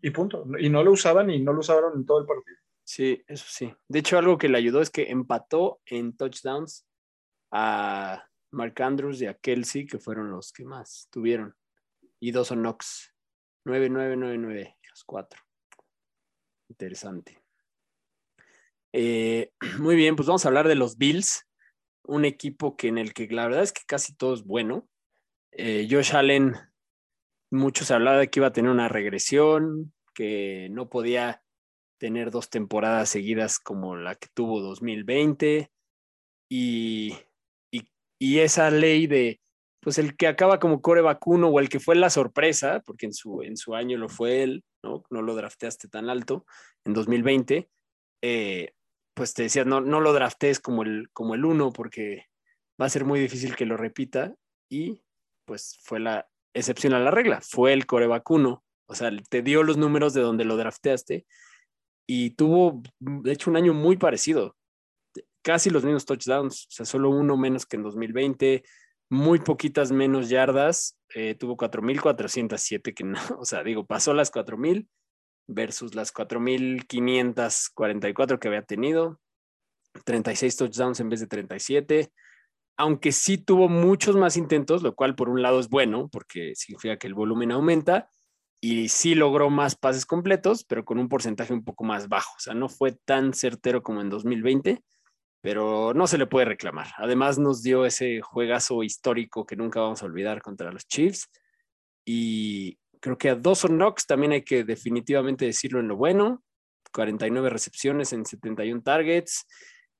[0.00, 0.46] Y punto.
[0.58, 2.56] Y no lo usaban y no lo usaron en todo el partido.
[2.84, 3.74] Sí, eso sí.
[3.88, 6.86] De hecho, algo que le ayudó es que empató en touchdowns
[7.50, 11.54] a Mark Andrews y a Kelsey, que fueron los que más tuvieron.
[12.20, 13.14] Y dos son Knox.
[13.64, 15.40] 9-9-9-9, los cuatro.
[16.68, 17.42] Interesante.
[18.92, 21.46] Eh, muy bien, pues vamos a hablar de los Bills,
[22.04, 24.88] un equipo que en el que la verdad es que casi todo es bueno.
[25.52, 26.54] Eh, Josh Allen,
[27.50, 31.42] mucho se hablaba de que iba a tener una regresión, que no podía
[31.98, 35.70] tener dos temporadas seguidas como la que tuvo 2020
[36.48, 37.16] y,
[37.72, 39.40] y, y esa ley de
[39.88, 43.14] pues el que acaba como core vacuno o el que fue la sorpresa, porque en
[43.14, 45.02] su, en su año lo fue él, ¿no?
[45.08, 46.44] No lo drafteaste tan alto
[46.84, 47.70] en 2020,
[48.20, 48.72] eh,
[49.14, 52.26] pues te decía, no, no lo draftees como el, como el uno porque
[52.78, 54.34] va a ser muy difícil que lo repita
[54.68, 55.00] y
[55.46, 59.62] pues fue la excepción a la regla, fue el core vacuno, o sea, te dio
[59.62, 61.24] los números de donde lo drafteaste
[62.06, 64.54] y tuvo, de hecho, un año muy parecido,
[65.40, 68.64] casi los mismos touchdowns, o sea, solo uno menos que en 2020,
[69.10, 74.88] muy poquitas menos yardas, eh, tuvo 4.407, que no, o sea, digo, pasó las 4.000
[75.46, 79.20] versus las 4.544 que había tenido,
[80.04, 82.12] 36 touchdowns en vez de 37,
[82.76, 86.98] aunque sí tuvo muchos más intentos, lo cual por un lado es bueno, porque significa
[86.98, 88.10] que el volumen aumenta,
[88.60, 92.40] y sí logró más pases completos, pero con un porcentaje un poco más bajo, o
[92.40, 94.82] sea, no fue tan certero como en 2020
[95.40, 96.88] pero no se le puede reclamar.
[96.96, 101.28] Además nos dio ese juegazo histórico que nunca vamos a olvidar contra los Chiefs.
[102.04, 106.42] Y creo que a Dawson Knox también hay que definitivamente decirlo en lo bueno.
[106.92, 109.46] 49 recepciones en 71 targets,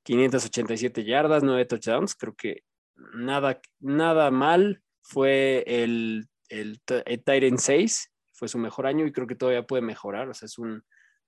[0.04, 2.14] 587 yardas, 9 touchdowns.
[2.14, 2.62] Creo que
[2.96, 4.82] nada, nada mal.
[5.02, 9.82] Fue el, el, el Tyrant 6, fue su mejor año y creo que todavía puede
[9.82, 10.28] mejorar.
[10.28, 10.82] O sea, es un,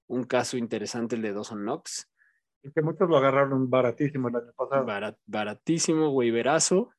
[0.07, 2.10] un caso interesante el de Dawson Knox.
[2.75, 4.85] Que muchos lo agarraron baratísimo el año pasado.
[4.85, 6.93] Barat, baratísimo, waiverazo.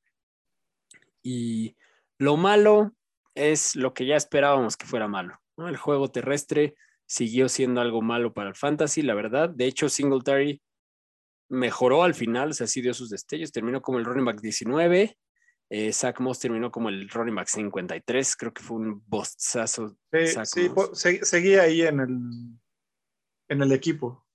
[1.22, 1.76] Y
[2.18, 2.94] lo malo
[3.36, 5.40] es lo que ya esperábamos que fuera malo.
[5.58, 5.68] ¿no?
[5.68, 9.50] El juego terrestre siguió siendo algo malo para el fantasy, la verdad.
[9.50, 10.62] De hecho, Singletary
[11.50, 13.52] mejoró al final, o sea, sí dio sus destellos.
[13.52, 15.18] Terminó como el running back 19.
[15.74, 18.36] Eh, Zach Moss terminó como el running back 53.
[18.36, 19.98] Creo que fue un bostazo.
[20.12, 22.20] Sí, sí se, seguía ahí en el,
[23.48, 24.26] en el equipo.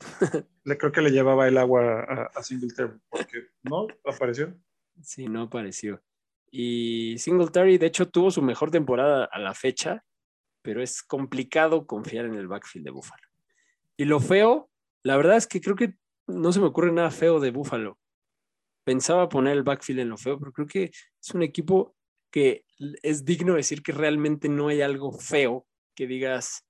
[0.64, 4.54] le creo que le llevaba el agua a, a Singletary porque no apareció.
[5.02, 6.02] Sí, no apareció.
[6.50, 10.04] Y Singletary, de hecho, tuvo su mejor temporada a la fecha,
[10.62, 13.28] pero es complicado confiar en el backfield de Buffalo.
[13.96, 14.70] Y lo feo,
[15.02, 15.94] la verdad es que creo que
[16.26, 17.98] no se me ocurre nada feo de Buffalo.
[18.84, 21.94] Pensaba poner el backfield en lo feo, pero creo que es un equipo
[22.30, 22.64] que
[23.02, 26.66] es digno decir que realmente no hay algo feo que digas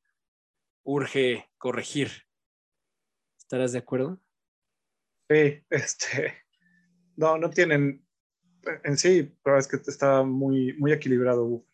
[0.83, 2.11] urge corregir.
[3.51, 4.17] ¿Estarás de acuerdo?
[5.29, 6.35] Sí, este,
[7.17, 8.07] no, no tienen,
[8.85, 11.67] en sí, pero es que está muy, muy equilibrado.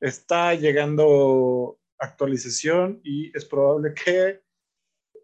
[0.00, 4.42] Está llegando actualización y es probable que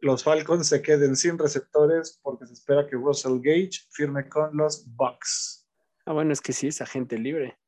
[0.02, 4.84] los Falcons se queden sin receptores porque se espera que Russell Gage firme con los
[4.94, 5.66] Bucks.
[6.04, 7.58] Ah, bueno, es que sí, es agente libre.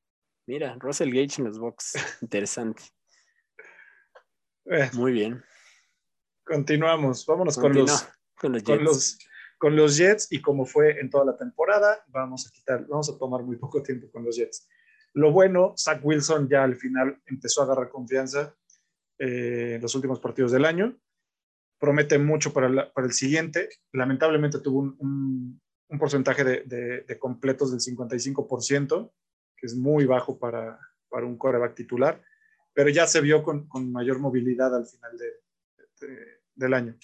[0.46, 1.94] Mira, Russell Gage en los Bucks.
[2.20, 2.83] Interesante.
[4.66, 5.42] Eh, Muy bien.
[6.48, 7.24] Continuamos.
[7.26, 8.08] Vámonos con los,
[8.40, 8.84] con los con Jets.
[8.84, 9.18] los
[9.58, 13.18] con los Jets y como fue en toda la temporada, vamos a quitar, vamos a
[13.18, 14.68] tomar muy poco tiempo con los Jets.
[15.14, 18.54] Lo bueno, Zach Wilson ya al final empezó a agarrar confianza
[19.18, 20.96] eh, en los últimos partidos del año.
[21.80, 23.68] Promete mucho para, la- para el siguiente.
[23.92, 29.11] Lamentablemente tuvo un, un- un porcentaje de, de- de completos del 55%,
[29.56, 32.22] que es muy bajo para, para un coreback titular,
[32.74, 36.97] pero ya se vio con, con mayor movilidad al final de- de- del año.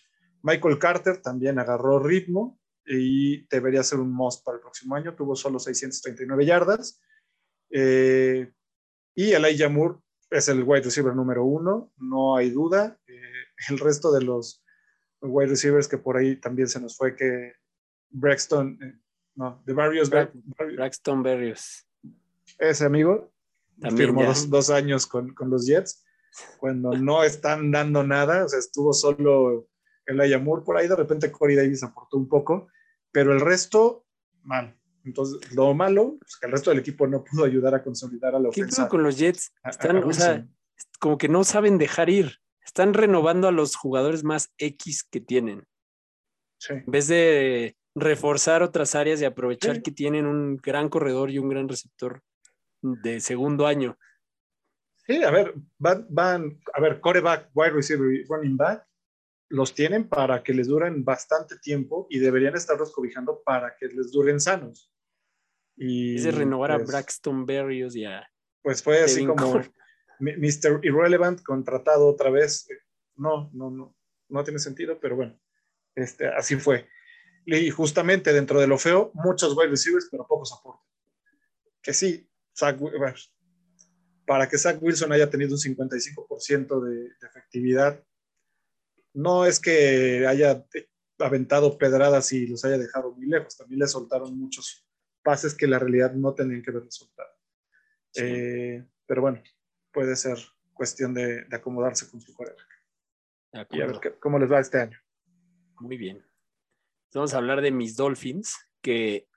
[0.42, 5.14] Michael Carter también agarró ritmo y debería ser un must para el próximo año.
[5.14, 7.00] Tuvo solo 639 yardas.
[7.70, 8.52] Eh,
[9.14, 9.98] y Elijah Moore
[10.30, 12.98] es el wide receiver número uno, no hay duda.
[13.06, 13.20] Eh,
[13.70, 14.62] el resto de los
[15.20, 17.52] wide receivers que por ahí también se nos fue que
[18.10, 19.00] Braxton, eh,
[19.36, 20.30] no, de varios, Bra-
[20.76, 21.86] Braxton Berrios.
[22.58, 23.32] ese amigo,
[23.80, 26.04] También firmó dos, dos años con, con los Jets,
[26.58, 29.68] cuando no están dando nada, o sea, estuvo solo
[30.06, 32.68] el Moore por ahí, de repente Corey Davis aportó un poco,
[33.12, 34.04] pero el resto,
[34.42, 34.76] mal.
[35.04, 38.38] Entonces, lo malo, pues que el resto del equipo no pudo ayudar a consolidar a
[38.38, 38.82] la ¿Qué ofensa.
[38.82, 39.52] pedo con los Jets?
[39.62, 40.46] a- a Están, o sea,
[40.98, 42.38] como que no saben dejar ir.
[42.64, 45.64] Están renovando a los jugadores más X que tienen.
[46.58, 46.72] Sí.
[46.74, 49.82] En vez de reforzar otras áreas y aprovechar Sí.
[49.82, 52.22] que tienen un gran corredor y un gran receptor
[52.80, 53.98] de segundo año.
[55.06, 58.86] Sí, a ver, van, van, a ver, coreback, wide receiver y running back,
[59.50, 64.10] los tienen para que les duren bastante tiempo y deberían estarlos cobijando para que les
[64.10, 64.90] duren sanos.
[65.76, 68.26] Y, Es de renovar a pues, Braxton Berrios y a
[68.62, 69.60] Pues fue así como
[70.20, 70.80] Mr.
[70.82, 72.66] Irrelevant contratado otra vez.
[73.16, 73.94] No, no, no,
[74.28, 75.38] no tiene sentido, pero bueno,
[75.94, 76.88] este, así fue.
[77.44, 80.88] Y justamente dentro de lo feo, muchos wide receivers, pero pocos aportes.
[81.82, 82.78] Que sí, Zach
[84.26, 88.02] para que Zach Wilson haya tenido un 55% de, de efectividad,
[89.12, 90.64] no es que haya
[91.18, 94.86] aventado pedradas y los haya dejado muy lejos, también le soltaron muchos
[95.22, 97.30] pases que la realidad no tenían que haberle soltado.
[98.12, 98.22] Sí.
[98.24, 99.42] Eh, pero bueno,
[99.92, 100.36] puede ser
[100.72, 102.66] cuestión de, de acomodarse con su coreback
[103.70, 104.98] y a ver qué- cómo les va este año.
[105.78, 106.24] Muy bien.
[107.14, 109.28] Vamos a hablar de mis Dolphins, que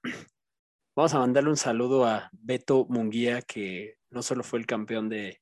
[0.98, 5.40] vamos a mandarle un saludo a Beto Munguía, que no solo fue el campeón de,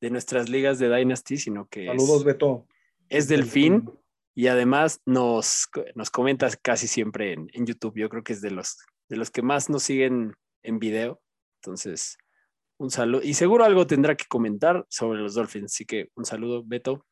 [0.00, 2.66] de nuestras ligas de Dynasty, sino que es- Saludos, Beto.
[3.08, 3.90] es delfín
[4.34, 7.96] y además nos, nos comenta casi siempre en, en YouTube.
[7.98, 8.76] Yo creo que es de los,
[9.08, 11.20] de los que más nos siguen en video.
[11.62, 12.16] Entonces,
[12.78, 13.22] un saludo.
[13.24, 15.72] Y seguro algo tendrá que comentar sobre los Dolphins.
[15.72, 17.04] Así que un saludo, Beto.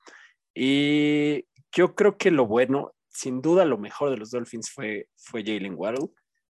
[0.55, 5.43] Y yo creo que lo bueno, sin duda lo mejor de los Dolphins fue, fue
[5.45, 6.09] Jalen Waddle.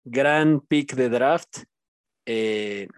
[0.04, 1.64] Gran pick de draft.
[2.26, 2.88] Eh,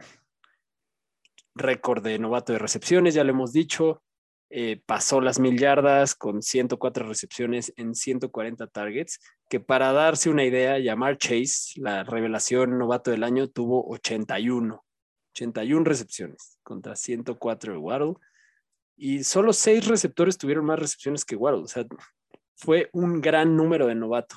[1.55, 4.03] récord de novato de recepciones, ya lo hemos dicho.
[4.55, 10.45] Eh, pasó las mil yardas con 104 recepciones en 140 targets, que para darse una
[10.45, 14.85] idea, Yamar Chase, la revelación novato del año, tuvo 81,
[15.33, 18.15] 81 recepciones contra 104 de Waddle.
[18.95, 21.65] y solo seis receptores tuvieron más recepciones que Waddle.
[21.65, 21.87] O sea,
[22.55, 24.37] fue un gran número de novato.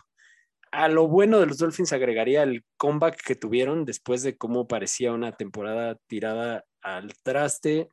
[0.76, 5.14] A lo bueno de los Dolphins agregaría el comeback que tuvieron después de cómo parecía
[5.14, 7.90] una temporada tirada al traste.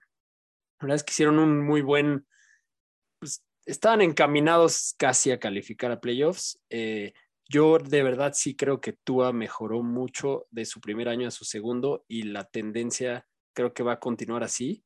[0.81, 2.27] La verdad es que hicieron un muy buen,
[3.21, 6.59] pues estaban encaminados casi a calificar a playoffs.
[6.71, 7.13] Eh,
[7.49, 11.45] yo de verdad sí creo que Tua mejoró mucho de su primer año a su
[11.45, 14.85] segundo y la tendencia creo que va a continuar así.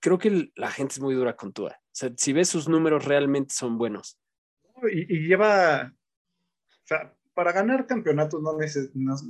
[0.00, 1.78] Creo que la gente es muy dura con Tua.
[1.92, 4.18] Si ves sus números realmente son buenos.
[4.90, 5.92] Y, lleva,
[6.84, 8.52] o sea, para ganar campeonatos no,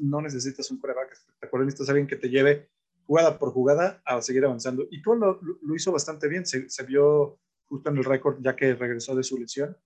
[0.02, 2.68] no, necesitas un coreback espectacular, necesitas alguien que te lleve
[3.06, 4.86] jugada por jugada a seguir avanzando.
[4.90, 8.56] Y Tua lo, lo hizo bastante bien, se, se vio justo en el récord ya
[8.56, 9.76] que regresó de su lesión.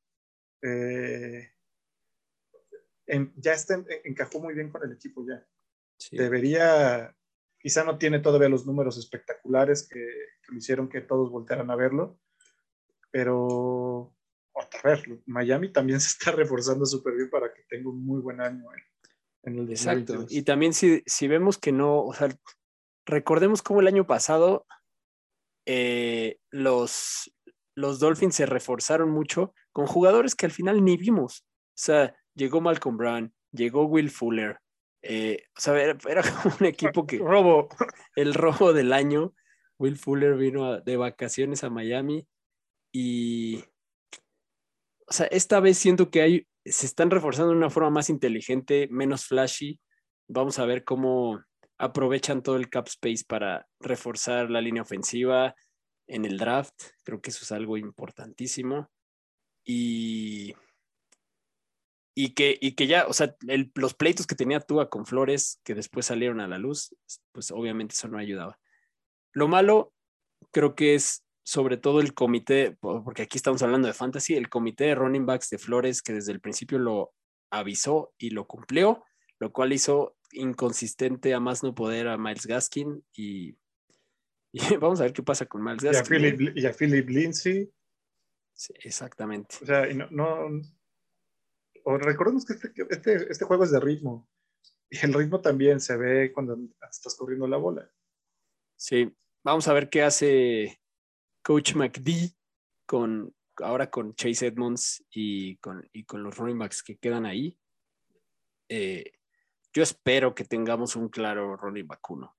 [0.63, 1.51] Eh,
[3.37, 5.47] ya está, encajó muy bien con el equipo ya.
[6.11, 7.15] Debería,
[7.59, 10.01] quizá no tiene todavía los números espectaculares que,
[10.43, 12.19] que lo hicieron que todos voltearan a verlo,
[13.11, 14.15] pero
[14.53, 18.41] otra vez, Miami también se está reforzando súper bien para que tenga un muy buen
[18.41, 18.65] año
[19.43, 20.27] en, el Exacto.
[20.29, 22.29] Y también si, si, vemos que no, o sea,
[23.07, 24.67] recordemos cómo el año pasado
[25.65, 27.33] eh, los,
[27.75, 31.45] los Dolphins se reforzaron mucho con jugadores que al final ni vimos.
[31.45, 34.59] O sea, llegó Malcolm Brown, llegó Will Fuller.
[35.03, 37.19] Eh, o sea, era, como un equipo que...
[37.19, 37.69] robo.
[38.17, 39.35] El robo del año.
[39.79, 42.27] Will Fuller vino de vacaciones a Miami
[42.93, 43.65] y...
[45.09, 48.89] O sea, esta vez siento que hay, se están reforzando de una forma más inteligente,
[48.91, 49.81] menos flashy.
[50.29, 51.43] Vamos a ver cómo
[51.79, 55.55] aprovechan todo el cap space para reforzar la línea ofensiva
[56.07, 56.75] en el draft.
[57.05, 58.91] Creo que eso es algo importantísimo.
[59.65, 60.55] Y
[62.21, 63.37] y que, y que ya, o sea,
[63.77, 66.93] los pleitos que tenía Tua con Flores, que después salieron a la luz,
[67.31, 68.59] pues obviamente eso no ayudaba.
[69.33, 69.93] Lo malo,
[70.51, 74.85] creo que es sobre todo el comité, porque aquí estamos hablando de fantasy, el comité
[74.85, 77.15] de running backs de Flores, que desde el principio lo
[77.51, 79.03] avisó y lo cumplió,
[79.39, 83.57] lo cual hizo inconsistente a más no poder a Miles Gaskin y,
[84.79, 86.53] vamos a ver qué pasa con Miles Gaskin.
[86.55, 87.73] Y a Philip, Lindsay.
[88.53, 89.57] Sí, exactamente.
[89.63, 90.51] O sea, no
[91.97, 94.29] recordemos que este, este, este, juego es de ritmo.
[94.91, 96.59] Y el ritmo también se ve cuando
[96.91, 97.91] estás corriendo la bola.
[98.77, 100.78] Sí, vamos a ver qué hace
[101.49, 102.35] Coach McD
[102.85, 107.59] con, ahora con Chase Edmonds y con, y con los running backs que quedan ahí.
[108.69, 109.13] Eh,
[109.73, 112.37] yo espero que tengamos un claro running back uno.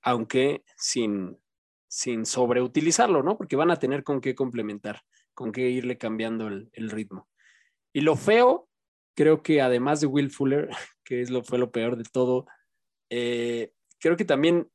[0.00, 1.38] Aunque sin,
[1.86, 3.36] sin sobreutilizarlo, ¿no?
[3.36, 5.02] Porque van a tener con qué complementar,
[5.34, 7.28] con qué irle cambiando el, ritmo.
[7.92, 8.66] Y lo feo,
[9.14, 10.70] creo que además de Will Fuller,
[11.04, 12.46] que es lo, fue lo peor de todo,
[13.10, 14.70] eh, creo que también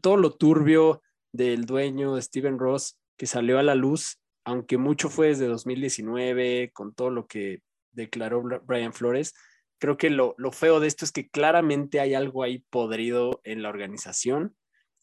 [0.00, 5.28] todo lo turbio del dueño Steven Ross que salió a la luz, aunque mucho fue
[5.28, 7.60] desde 2019, con todo lo que
[7.92, 9.34] declaró Brian Flores,
[9.78, 13.62] creo que lo, lo feo de esto es que claramente hay algo ahí podrido en
[13.62, 14.56] la organización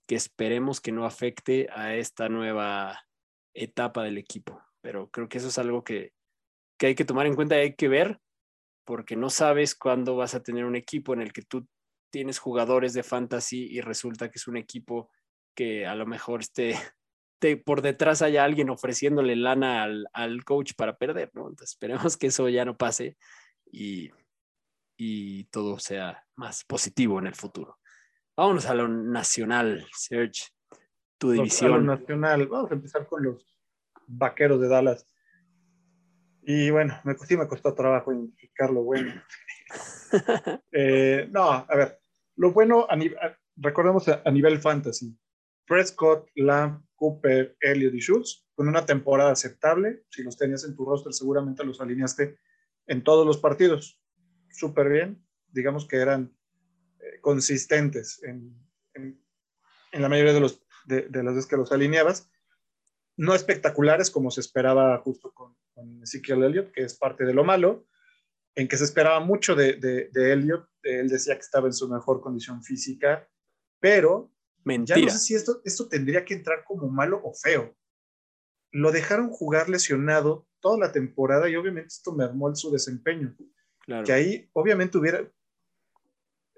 [0.08, 3.00] que esperemos que no afecte a esta nueva
[3.54, 4.62] etapa del equipo.
[4.82, 6.14] Pero creo que eso es algo que,
[6.80, 8.20] que hay que tomar en cuenta y hay que ver,
[8.86, 11.68] porque no sabes cuándo vas a tener un equipo en el que tú
[12.12, 15.12] tienes jugadores de fantasy y resulta que es un equipo
[15.60, 16.74] que a lo mejor esté
[17.66, 21.50] por detrás haya alguien ofreciéndole lana al, coach para perder, ¿no?
[21.50, 23.18] Entonces esperemos que eso ya no pase
[23.70, 24.10] y,
[24.96, 27.78] y todo sea más positivo en el futuro.
[28.38, 30.44] Vámonos a lo nacional, Serge,
[31.18, 31.86] tu división.
[31.86, 33.54] nacional, vamos a empezar con los
[34.08, 35.10] vaqueros de Dallas.
[36.44, 39.14] Y bueno, me, sí me costó trabajo indicar lo bueno.
[40.72, 42.00] Eh, no, a ver,
[42.38, 42.96] lo bueno, a
[43.58, 45.16] recordemos a, nivel fantasy,
[45.70, 50.84] Prescott, Lamb, Cooper, Elliott y Schultz, con una temporada aceptable, si los tenías en tu
[50.84, 52.40] roster seguramente los alineaste
[52.88, 54.02] en todos los partidos,
[54.50, 56.36] súper bien, digamos que eran
[57.00, 58.54] eh, consistentes en,
[58.96, 59.22] en,
[59.94, 62.30] la mayoría de, los, de, de las veces que los alineabas,
[63.16, 67.44] no espectaculares como se esperaba justo con, con Ezekiel Elliott, que es parte de lo
[67.44, 67.86] malo,
[68.56, 70.68] en que se esperaba mucho de, de, Elliott.
[70.84, 73.30] Él decía que estaba en su mejor condición física,
[73.80, 74.34] pero
[74.64, 75.00] Mentira.
[75.00, 77.76] ya no sé si esto, esto tendría que entrar como malo o feo.
[78.72, 83.36] Lo dejaron jugar lesionado toda la temporada y obviamente esto mermó su desempeño.
[84.06, 85.28] Que ahí obviamente hubiera,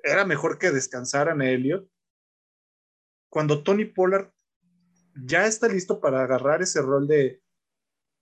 [0.04, 1.88] era mejor que descansaran a Elliott.
[3.30, 4.32] Cuando Tony Pollard
[5.16, 7.42] ya está listo para agarrar ese rol de,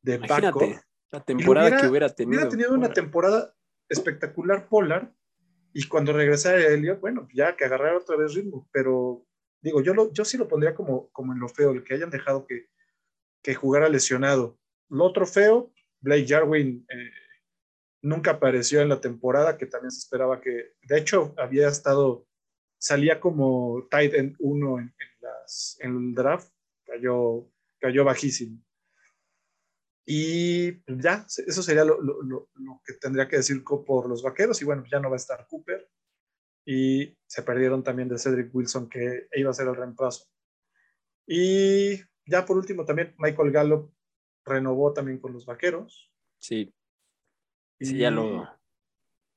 [0.02, 2.42] de Imagínate, la temporada que hubiera tenido.
[2.42, 3.56] Hubiera tenido una temporada
[3.88, 5.14] espectacular Polar
[5.74, 9.26] y cuando regresara Elliot, bueno, ya que agarrar otra vez ritmo, pero
[9.62, 12.10] digo, yo, lo, yo sí lo pondría como, como en lo feo, el que hayan
[12.10, 12.68] dejado que,
[13.44, 14.58] que jugara lesionado.
[14.90, 17.12] Lo otro feo, Blake Jarwin eh,
[18.02, 22.28] nunca apareció en la temporada, que también se esperaba que, de hecho, había estado,
[22.78, 26.52] salía como tight end uno en, las, en el draft,
[26.86, 27.50] cayó,
[27.80, 28.62] cayó bajísimo.
[30.12, 34.60] Y ya, eso sería lo, lo, lo, que tendría que decir por los vaqueros.
[34.60, 35.88] Y bueno, ya no va a estar Cooper.
[36.66, 40.26] Y se perdieron también de Cedric Wilson, que iba a ser el reemplazo.
[41.26, 43.94] Y ya por último, también Michael Gallup
[44.46, 46.12] renovó también con los vaqueros.
[46.38, 46.74] Sí.
[47.80, 48.48] Sí, ya lo.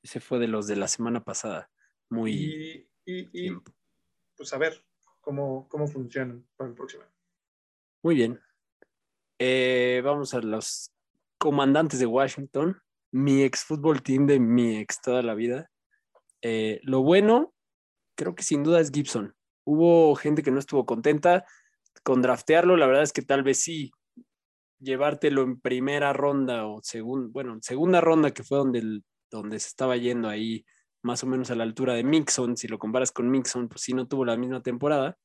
[0.03, 1.71] Ese fue de los de la semana pasada.
[2.09, 2.33] Muy.
[2.33, 3.57] Y, y,
[4.37, 4.85] pues a ver
[5.21, 7.05] cómo, cómo funcionan para el próximo.
[8.03, 8.41] Muy bien.
[9.39, 10.93] Eh, vamos a los
[11.39, 12.81] comandantes de Washington.
[13.13, 15.72] Mi ex fútbol team de mi ex toda la vida.
[16.43, 17.55] Eh, lo bueno,
[18.17, 19.35] creo que sin duda es Gibson.
[19.65, 21.45] Hubo gente que no estuvo contenta
[22.03, 22.77] con draftearlo.
[22.77, 23.93] La verdad es que tal vez sí
[24.81, 29.97] llevártelo en primera ronda o segunda, bueno, segunda ronda que fue donde, donde se estaba
[29.97, 30.65] yendo ahí
[31.03, 32.57] más o menos a la altura de Mixon.
[32.57, 35.19] Si lo comparas con Mixon, pues sí no tuvo la misma temporada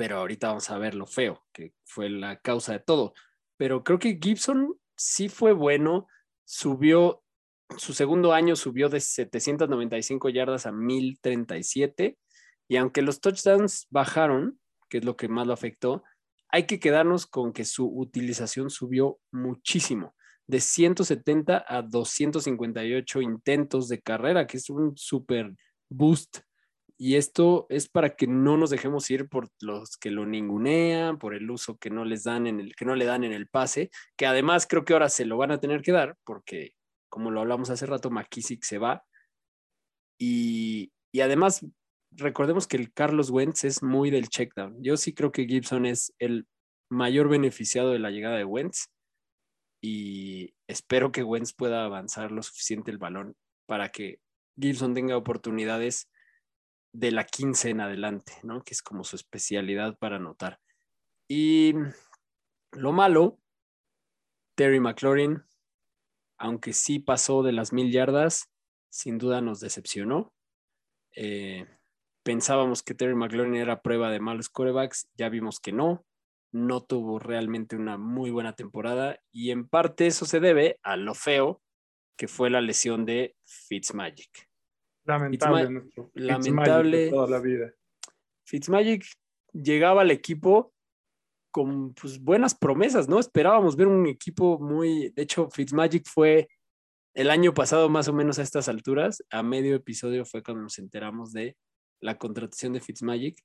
[0.00, 3.12] pero ahorita vamos a ver lo feo, que fue la causa de todo.
[3.58, 6.06] Pero creo que Gibson sí fue bueno,
[6.46, 7.22] subió,
[7.76, 12.18] su segundo año subió de 795 yardas a 1037,
[12.68, 14.58] y aunque los touchdowns bajaron,
[14.88, 16.02] que es lo que más lo afectó,
[16.48, 20.14] hay que quedarnos con que su utilización subió muchísimo,
[20.46, 25.54] de 170 a 258 intentos de carrera, que es un super
[25.88, 26.38] boost.
[26.98, 31.34] Y esto es para que no nos dejemos ir por los que lo ningunean, por
[31.34, 33.90] el uso que no les dan en el que no le dan en el pase,
[34.16, 36.74] que además creo que ahora se lo van a tener que dar porque
[37.10, 39.04] como lo hablamos hace rato McKissick se va
[40.18, 41.66] y, y además
[42.12, 44.82] recordemos que el Carlos Wentz es muy del checkdown.
[44.82, 46.46] Yo sí creo que Gibson es el
[46.90, 48.88] mayor beneficiado de la llegada de Wentz
[49.82, 53.36] y espero que Wentz pueda avanzar lo suficiente el balón
[53.66, 54.20] para que
[54.58, 56.10] Gibson tenga oportunidades
[56.92, 58.62] de la 15 en adelante, ¿no?
[58.62, 60.58] Que es como su especialidad para anotar.
[61.28, 61.74] Y
[62.72, 63.38] lo malo,
[64.56, 65.42] Terry McLaurin,
[66.40, 68.50] aunque sí pasó de las mil yardas,
[68.88, 70.32] sin duda nos decepcionó.
[71.14, 71.66] Eh,
[72.24, 76.04] pensábamos que Terry McLaurin era prueba de malos corebacks, ya vimos que no,
[76.50, 81.14] no tuvo realmente una muy buena temporada y en parte eso se debe a lo
[81.14, 81.62] feo
[82.16, 84.48] que fue la lesión de Fitzmagic.
[85.04, 87.10] Lamentable, nuestro lamentable.
[87.10, 87.72] toda la vida.
[88.46, 89.04] Fitzmagic
[89.52, 90.72] llegaba al equipo
[91.50, 93.18] con pues, buenas promesas, ¿no?
[93.18, 95.10] Esperábamos ver un equipo muy.
[95.10, 96.48] De hecho, Fitzmagic fue
[97.14, 100.78] el año pasado, más o menos a estas alturas, a medio episodio fue cuando nos
[100.78, 101.56] enteramos de
[102.00, 103.36] la contratación de Fitzmagic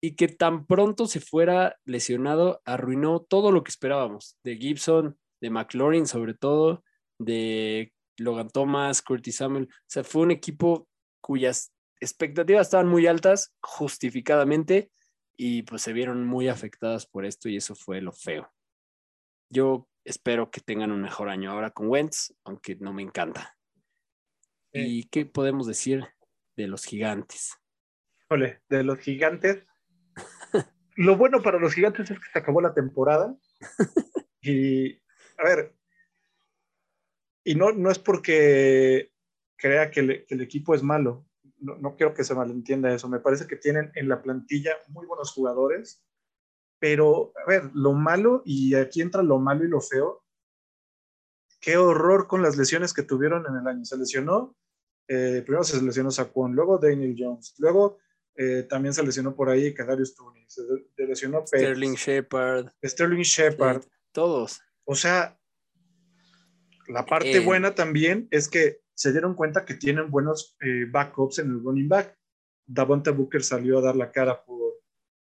[0.00, 5.50] y que tan pronto se fuera lesionado arruinó todo lo que esperábamos de Gibson, de
[5.50, 6.84] McLaurin sobre todo,
[7.18, 9.68] de Logan Thomas, Curtis Samuel.
[9.70, 10.88] O sea, fue un equipo
[11.20, 14.90] cuyas expectativas estaban muy altas, justificadamente,
[15.36, 18.52] y pues se vieron muy afectadas por esto y eso fue lo feo.
[19.48, 23.56] Yo espero que tengan un mejor año ahora con Wentz, aunque no me encanta.
[24.72, 26.04] ¿Y qué podemos decir
[26.56, 27.56] de los gigantes?
[28.28, 29.64] Ole, de los gigantes.
[30.96, 33.34] lo bueno para los gigantes es que se acabó la temporada.
[34.42, 34.96] y,
[35.38, 35.74] a ver,
[37.44, 39.12] y no, no es porque
[39.56, 41.26] crea que, el equipo es malo.
[41.66, 43.08] No, no, quiero que se malentienda eso.
[43.08, 46.04] Me parece que tienen en la plantilla muy buenos jugadores,
[46.78, 50.24] pero a ver, lo malo, y aquí entra lo malo y lo feo.
[51.60, 53.84] Qué horror con las lesiones que tuvieron en el año.
[53.84, 54.56] Se lesionó,
[55.08, 57.98] eh, primero se lesionó Saquon, luego Daniel Jones, luego
[58.36, 60.62] eh, también se lesionó por ahí Kadarius Tooney, se
[60.98, 62.68] lesionó Sterling Shepard.
[62.84, 63.82] Sterling Shepard.
[64.12, 64.60] todos.
[64.84, 65.36] O sea,
[66.88, 71.40] la parte eh, buena también es que se dieron cuenta que tienen buenos eh, backups
[71.40, 72.16] en el running back.
[72.66, 74.80] Davonta Booker salió a dar la cara por,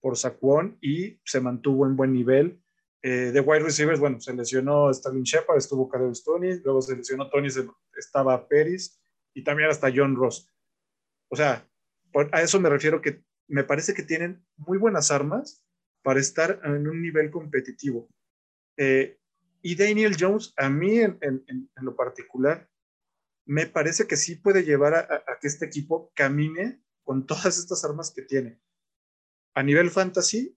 [0.00, 2.60] por Saquon y se mantuvo en buen nivel.
[3.02, 7.28] Eh, de wide receivers, bueno, se lesionó Sterling Shepard, estuvo Kadeo Tony, luego se lesionó
[7.28, 7.48] Tony,
[7.96, 9.00] estaba Peris
[9.34, 10.48] y también hasta John Ross.
[11.28, 11.66] O sea,
[12.32, 15.64] a eso me refiero que me parece que tienen muy buenas armas
[16.02, 18.08] para estar en un nivel competitivo.
[18.76, 19.18] Eh,
[19.62, 22.68] y Daniel Jones, a mí en, lo particular,
[23.46, 28.12] me parece que sí puede llevar a, que este equipo camine con todas estas armas
[28.14, 28.60] que tiene.
[29.54, 30.56] A nivel fantasy,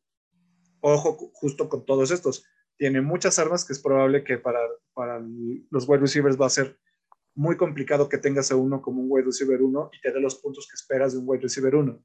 [0.82, 2.46] ojo justo con todos estos,
[2.78, 4.60] tiene muchas armas que es probable que para,
[4.94, 5.20] para
[5.72, 6.80] los wide receivers va a ser
[7.36, 10.36] muy complicado que tengas a uno como un wide receiver uno y te dé los
[10.36, 12.04] puntos que esperas de un wide receiver uno.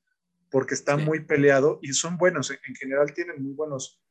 [0.51, 1.05] porque está Sí.
[1.05, 4.03] muy peleado y son buenos, en en general tienen muy buenos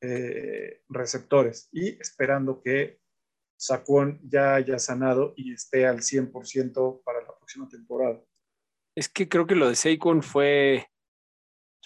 [0.00, 3.00] eh, receptores y esperando que
[3.60, 8.18] Saquon ya haya sanado y esté al 100% para la próxima temporada.
[8.96, 10.86] Es que creo que lo de Saquon fue.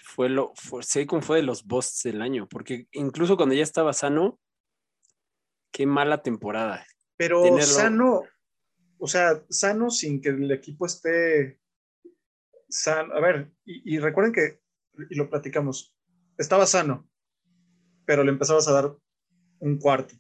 [0.05, 0.53] Fue lo.
[0.55, 4.39] Fue, Saquon fue de los busts del año, porque incluso cuando ya estaba sano,
[5.73, 6.87] qué mala temporada.
[7.17, 8.23] Pero Tenerlo- sano,
[8.99, 11.59] o sea, sano sin que el equipo esté
[12.69, 13.15] sano.
[13.15, 14.61] A ver, y, y recuerden que,
[15.11, 15.93] y lo platicamos,
[16.39, 17.09] estaba sano,
[18.07, 18.97] pero le empezabas a dar
[19.59, 20.15] un cuarto.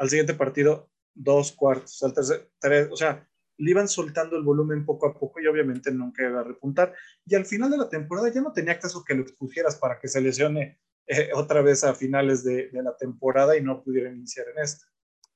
[0.00, 2.02] Al siguiente partido, dos cuartos.
[2.02, 2.88] Al tercer, tres.
[2.90, 3.28] O sea,
[3.58, 6.94] le iban soltando el volumen poco a poco y obviamente nunca iba a repuntar.
[7.26, 10.08] Y al final de la temporada ya no tenía caso que lo expusieras para que
[10.08, 14.46] se lesione eh, otra vez a finales de, de la temporada y no pudiera iniciar
[14.56, 14.86] en esta.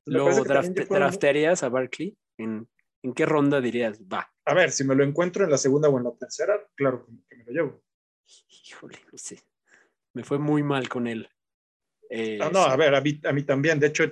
[0.06, 2.16] ¿Lo draft- draftearías a Barkley?
[2.38, 2.66] ¿En,
[3.02, 4.00] ¿En qué ronda dirías?
[4.02, 4.32] Va.
[4.46, 7.36] A ver, si me lo encuentro en la segunda o en la tercera, claro que,
[7.36, 7.84] me lo llevo.
[8.68, 9.42] Híjole, no sé.
[10.14, 11.28] Me fue muy mal con él.
[12.08, 12.70] Eh, Ah, no, sí.
[12.70, 13.78] a ver, a mí, a mí también.
[13.80, 14.04] De hecho,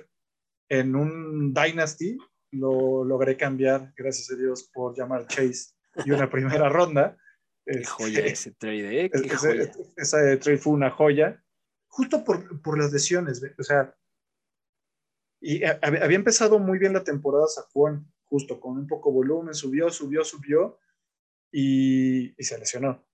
[0.69, 2.17] en un Dynasty
[2.51, 5.73] lo logré cambiar, gracias a Dios, por llamar Chase
[6.05, 7.17] y una primera ronda.
[7.65, 9.09] Qué Este, joya ese trade, ¿eh?
[9.09, 9.71] Qué ese- joya.
[9.97, 11.43] esa de trade fue una joya,
[11.87, 13.41] justo por, por las lesiones.
[13.41, 13.55] ¿ve?
[13.57, 13.95] O sea,
[15.41, 19.53] y a- había había empezado muy bien la temporada Saquon, justo con un poco volumen,
[19.53, 20.79] subió, subió, subió
[21.51, 23.05] y, y se lesionó.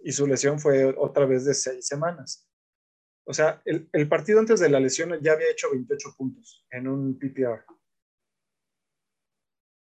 [0.00, 2.47] Y su lesión fue otra vez de seis semanas.
[3.28, 6.88] O sea, el, el partido antes de la lesión ya había hecho 28 puntos en
[6.88, 7.62] un PPR.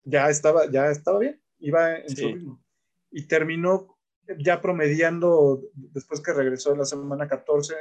[0.04, 2.16] Ya estaba, ya estaba bien, iba en Sí.
[2.16, 2.64] su ritmo.
[3.10, 3.98] Y terminó
[4.38, 7.74] ya promediando, después que regresó la semana 14,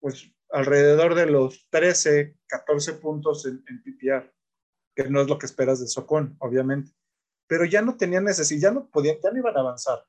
[0.00, 4.32] pues alrededor de los 13, 14 puntos en, en PPR,
[4.94, 6.92] que no es lo que esperas de Socón, obviamente.
[7.48, 10.04] Pero ya no tenían necesidad, ya no podían, ya no iban a avanzar.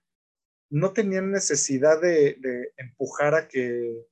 [0.70, 4.06] No tenían necesidad de, de empujar a que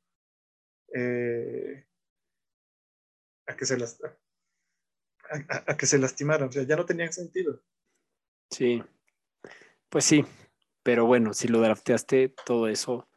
[0.93, 1.85] eh,
[3.47, 3.99] a que se las
[5.47, 7.61] a, que se lastimaran, o sea, ya no tenían sentido.
[8.49, 8.83] Sí.
[9.89, 10.25] Pues sí.
[10.83, 13.09] Pero bueno, si lo drafteaste, todo eso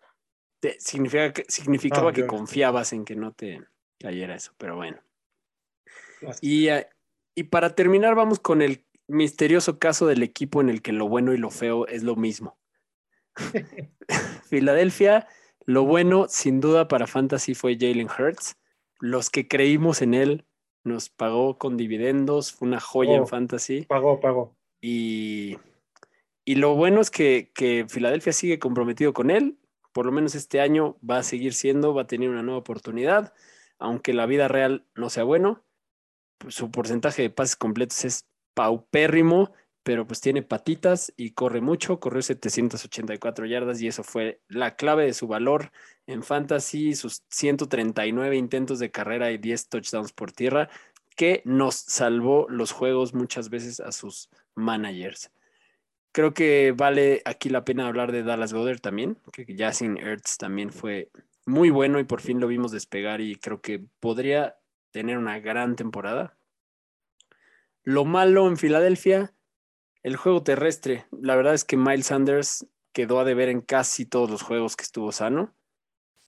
[0.60, 3.60] te- significa que, significaba Ah, que confiabas en que no te
[3.98, 5.00] cayera eso, pero bueno.
[6.40, 6.88] Y, eh,
[7.34, 11.32] y para terminar, vamos con el misterioso caso del equipo en el que lo bueno
[11.32, 12.58] y lo feo es lo mismo.
[14.48, 15.28] Filadelfia,
[15.66, 18.56] lo bueno sin duda para Fantasy fue Jalen Hurts.
[19.00, 20.44] Los que creímos en él
[20.84, 23.26] nos pagó con dividendos, fue una joya en Oh.
[23.26, 23.82] Fantasy.
[23.82, 24.56] Pagó, pagó.
[24.80, 25.58] Y,
[26.44, 29.58] y lo bueno es que, que Filadelfia sigue comprometido con él.
[29.92, 33.34] Por lo menos este año va a seguir siendo, va a tener una nueva oportunidad.
[33.78, 35.62] Aunque la vida real no sea bueno,
[36.48, 39.52] su porcentaje de pases completos es paupérrimo,
[39.83, 42.01] pero pues tiene patitas y corre mucho.
[42.01, 45.72] Corrió 784 yardas y eso fue la clave de su valor
[46.07, 46.95] en fantasy.
[46.95, 50.68] Sus 139 intentos de carrera y 10 touchdowns por tierra,
[51.16, 55.31] que nos salvó los juegos muchas veces a sus managers.
[56.12, 60.39] Creo que vale aquí la pena hablar de Dallas Goddard también, que ya sin Ertz
[60.39, 61.11] también fue
[61.47, 64.57] muy bueno y por fin lo vimos despegar y creo que podría
[64.91, 66.37] tener una gran temporada.
[67.83, 69.33] Lo malo en Filadelfia,
[70.03, 71.07] el juego terrestre.
[71.11, 74.84] La verdad es que Miles Sanders quedó a deber en casi todos los juegos que
[74.84, 75.55] estuvo sano.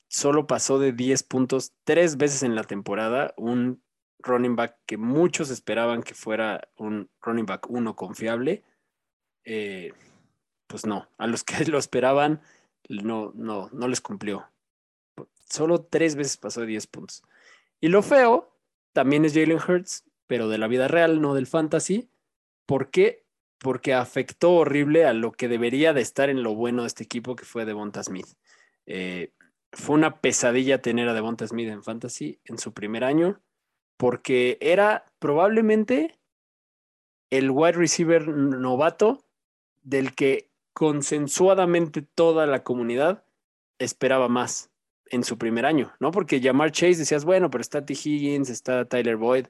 [0.08, 3.82] Solo pasó de 10 puntos tres veces en la temporada, un
[4.18, 8.62] running back que muchos esperaban que fuera un running back uno confiable.
[9.44, 9.92] Eh,
[10.66, 12.40] pues no, a los que lo esperaban
[12.88, 14.46] no, no, no les cumplió.
[15.48, 17.22] Solo tres veces pasó de 10 puntos.
[17.80, 18.56] Y lo feo
[18.92, 22.10] también es Jalen Hurts, pero de la vida real, no del fantasy.
[22.66, 23.21] ¿Por qué?
[23.62, 27.36] Porque afectó horrible a lo que debería de estar en lo bueno de este equipo,
[27.36, 28.26] que fue Devonta Smith.
[28.86, 29.32] Eh,
[29.72, 33.40] fue una pesadilla tener a Devonta Smith en fantasy en su primer año,
[33.96, 36.18] porque era probablemente
[37.30, 39.24] el wide receiver novato
[39.82, 43.24] del que consensuadamente toda la comunidad
[43.78, 44.70] esperaba más
[45.06, 46.10] en su primer año, ¿no?
[46.10, 47.92] Porque llamar Chase decías, bueno, pero está T.
[47.92, 49.46] Higgins, está Tyler Boyd,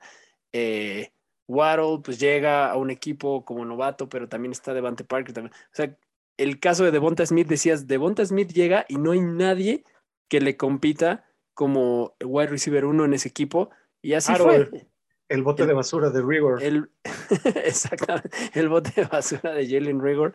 [0.53, 1.13] eh,
[1.53, 5.55] Waddle, pues llega a un equipo como novato, pero también está Devante Parker también.
[5.55, 5.97] O sea,
[6.37, 9.85] el caso de Devonta Smith, decías, Devonta Smith llega y no hay nadie
[10.29, 11.25] que le compita
[11.55, 14.57] como wide receiver uno en ese equipo, y así fue.
[14.57, 14.89] el-
[15.29, 16.63] El bote El- de basura de Rigor.
[16.63, 16.91] El,
[17.65, 20.35] exactamente, el bote de basura de Jalen Rigor.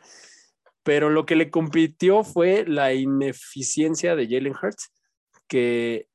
[0.84, 4.92] Pero lo que le compitió fue la ineficiencia de Jalen Hurts,
[5.48, 6.08] que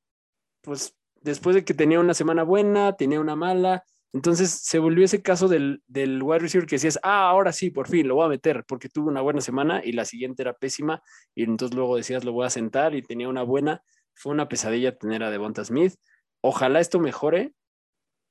[0.61, 5.23] pues después de que tenía una semana buena, tenía una mala, Entonces se volvió ese
[5.23, 8.29] caso del, del wide receiver que decías, ah, ahora sí, por fin lo voy a
[8.29, 11.01] meter, porque tuvo una buena semana y la siguiente era pésima,
[11.33, 13.83] y entonces luego decías, lo voy a sentar y tenía una buena.
[14.13, 15.95] Fue una pesadilla tener a Devonta Smith.
[16.41, 17.53] Ojalá esto mejore,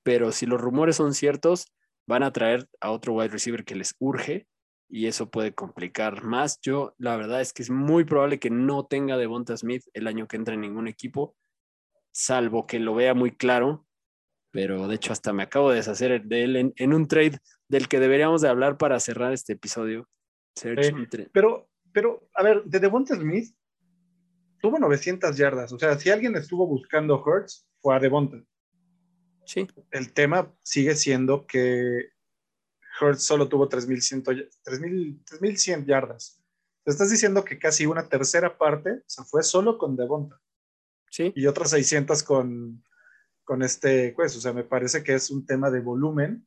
[0.05, 1.67] pero si los rumores son ciertos,
[2.07, 4.47] van a traer a otro wide receiver que les urge
[4.89, 6.61] y eso puede complicar más.
[6.61, 10.29] Yo, la verdad es que es muy probable que no tenga Devonta Smith el año
[10.29, 11.35] que entra en ningún equipo,
[12.13, 13.85] salvo que lo vea muy claro
[14.53, 17.99] pero de hecho hasta me acabo de deshacer de él en, un trade del que
[17.99, 20.09] deberíamos de hablar para cerrar este episodio.
[21.33, 23.55] pero, pero, a ver, de Devonta Smith
[24.61, 28.45] tuvo 900 yardas, o sea, si alguien estuvo buscando Hurts, fue a Devonta.
[29.45, 29.67] Sí.
[29.91, 32.11] El tema sigue siendo que
[33.01, 36.39] Hurts solo tuvo 3.100 yardas.
[36.85, 40.41] Te estás diciendo que casi una tercera parte se fue solo con Devonta.
[41.11, 41.33] Sí.
[41.35, 42.85] Y otras 600 con,
[43.45, 46.47] con este pues, O sea, me parece que es un tema de volumen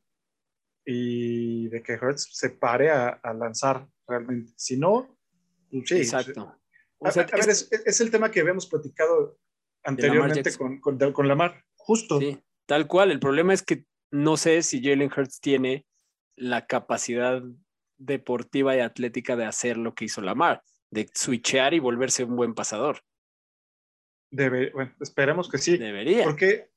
[0.84, 4.52] y de que Hertz se pare a, lanzar realmente.
[4.56, 5.18] Si no,
[5.70, 5.96] pues sí.
[5.96, 6.56] Exacto.
[7.00, 9.38] a, ver, es, el tema que habíamos platicado
[9.82, 12.20] anteriormente con, con, con, Lamar, justo.
[12.20, 13.10] Sí, tal cual.
[13.10, 15.86] El problema es que no sé si Jalen Hurts tiene
[16.36, 17.42] la capacidad
[17.98, 22.54] deportiva y atlética de hacer lo que hizo Lamar, de switchear y volverse un buen
[22.54, 23.00] pasador.
[24.30, 25.78] Debe, bueno, esperemos que sí.
[25.78, 26.24] Debería.
[26.24, 26.70] Porque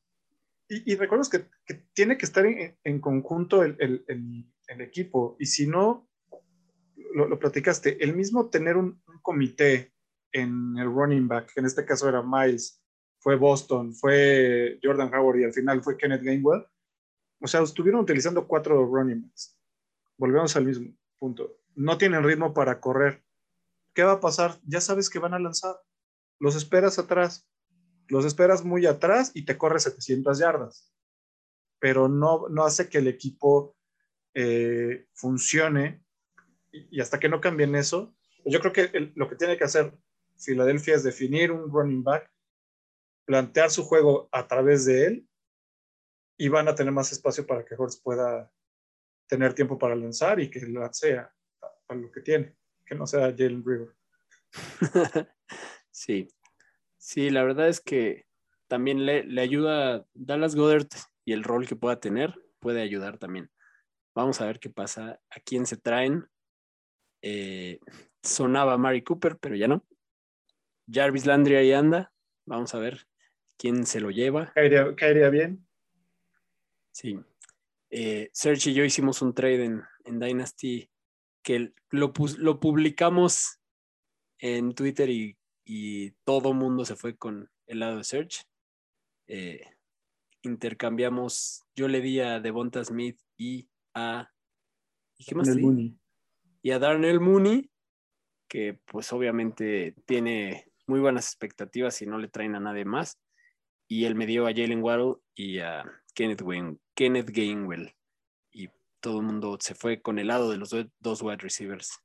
[0.69, 1.45] y, y recuerdas que,
[1.93, 4.05] tiene que estar en, conjunto el,
[4.67, 5.35] equipo.
[5.39, 6.07] Y si no,
[7.13, 9.91] lo, platicaste, el mismo tener un, comité
[10.31, 12.81] en el running back, que en este caso era Miles,
[13.19, 16.65] fue Boston, fue Jordan Howard y al final fue Kenneth Gainwell.
[17.41, 19.57] O sea, estuvieron utilizando cuatro running backs.
[20.17, 21.57] Volvemos al mismo punto.
[21.75, 23.23] No tienen ritmo para correr.
[23.93, 24.59] ¿Qué va a pasar?
[24.65, 25.75] Ya sabes que van a lanzar.
[26.39, 27.48] Los esperas atrás
[28.09, 30.91] los esperas muy atrás y te corre 700 yardas,
[31.79, 33.75] pero no, no hace que el equipo
[34.33, 36.03] eh, funcione
[36.71, 39.93] y, hasta que no cambien eso, yo creo que lo que tiene que hacer
[40.37, 42.31] Filadelfia es definir un running back,
[43.25, 45.29] plantear su juego a través de él
[46.37, 48.51] y van a tener más espacio para que Horst pueda
[49.27, 51.31] tener tiempo para lanzar y que lo sea
[51.85, 52.55] para lo que tiene,
[52.85, 53.95] que no sea Jalen River.
[55.91, 56.27] sí,
[56.99, 58.25] Sí, la verdad es que
[58.67, 60.87] también le, le ayuda Dallas Goddard
[61.25, 63.49] y el rol que pueda tener puede ayudar también.
[64.13, 66.27] Vamos a ver qué pasa, a quién se traen.
[67.21, 67.79] Eh,
[68.21, 69.85] sonaba Mari Cooper, pero ya no.
[70.91, 72.11] Jarvis Landry ahí anda.
[72.45, 73.07] Vamos a ver
[73.57, 74.51] quién se lo lleva.
[74.53, 75.65] Caería, bien.
[76.91, 77.17] Sí.
[77.89, 80.91] Eh, Serge y yo hicimos un trade en, en Dynasty
[81.41, 83.59] que lo, lo publicamos
[84.37, 85.38] en Twitter y
[85.71, 88.43] y todo mundo se fue con el lado de Search.
[89.27, 89.61] Eh,
[90.41, 94.31] intercambiamos, yo le di a Devonta Smith y a...
[95.15, 95.47] ¿y qué más
[96.63, 97.69] Y a Darnell Mooney,
[98.47, 103.21] que pues obviamente tiene muy buenas expectativas y no le traen a nadie más.
[103.87, 106.41] Y él me dio a Jalen Waddle y a Kenneth,
[106.95, 107.93] Kenneth Gainwell.
[108.51, 108.69] Y
[109.01, 111.99] todo el mundo se fue con el lado de los dos wide receivers.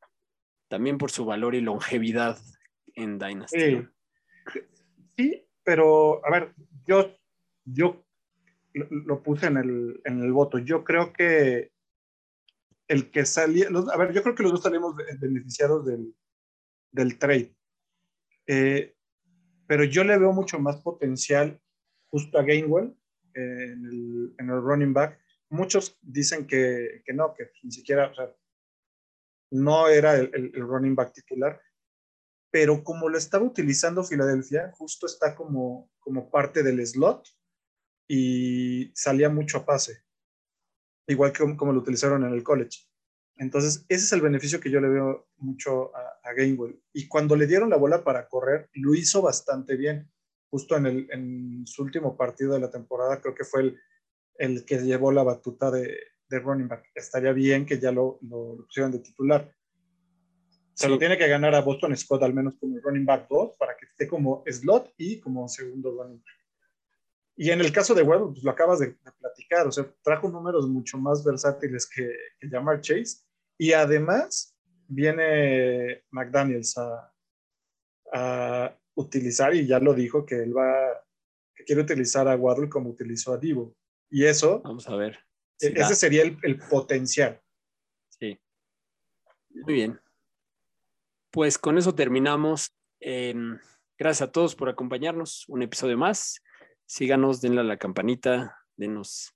[0.68, 2.38] También por su valor y longevidad
[2.94, 3.88] en Dynasty.
[5.16, 6.54] Sí, pero a ver,
[6.86, 7.16] yo,
[7.64, 8.04] yo
[8.72, 10.58] lo, puse en el, en el, voto.
[10.58, 11.70] Yo creo que
[12.88, 16.14] el que salía, a ver, yo creo que los dos salimos beneficiados del,
[16.90, 17.54] del trade.
[18.46, 18.94] Eh,
[19.66, 21.60] pero yo le veo mucho más potencial
[22.10, 22.94] justo a Gainwell
[23.34, 25.18] eh, en, el, en, el, running back.
[25.48, 28.30] Muchos dicen que, que no, que ni siquiera, o sea,
[29.50, 31.60] no era el, el, running back titular
[32.54, 37.26] pero como lo estaba utilizando Filadelfia, justo está como, como parte del slot
[38.08, 40.04] y salía mucho a pase,
[41.08, 42.78] igual que como, lo utilizaron en el college.
[43.38, 46.80] Entonces, ese es el beneficio que yo le veo mucho a, a Gainwell.
[46.92, 50.08] Y cuando le dieron la bola para correr, lo hizo bastante bien.
[50.48, 53.80] Justo en, el, en su último partido de la temporada, creo que fue el,
[54.38, 55.92] el que llevó la batuta de,
[56.28, 56.88] de running back.
[56.94, 59.52] Estaría bien que ya lo, lo, lo pusieran de titular
[60.74, 63.76] se lo tiene que ganar a Boston Scott al menos como running back 2 para
[63.76, 66.34] que esté como slot y como segundo running back.
[67.36, 70.68] Y en el caso de Webb, pues lo acabas de, platicar, o sea, trajo números
[70.68, 73.24] mucho más versátiles que, que Jamar Chase.
[73.58, 74.56] Y además
[74.86, 77.12] viene McDaniels a,
[78.12, 81.04] a, utilizar, y ya lo dijo, que él va,
[81.56, 83.76] que quiere utilizar a Waddle como utilizó a Divo.
[84.10, 84.60] Y eso.
[84.62, 85.18] Vamos a ver.
[85.60, 87.40] E, ese sería el, el potencial.
[88.10, 88.38] Sí.
[89.50, 90.03] Muy bien
[91.34, 92.72] pues con eso terminamos.
[93.00, 93.58] Em,
[93.98, 95.44] gracias a todos por acompañarnos.
[95.48, 96.40] Un episodio más.
[96.86, 99.34] Síganos, denle a la campanita, denos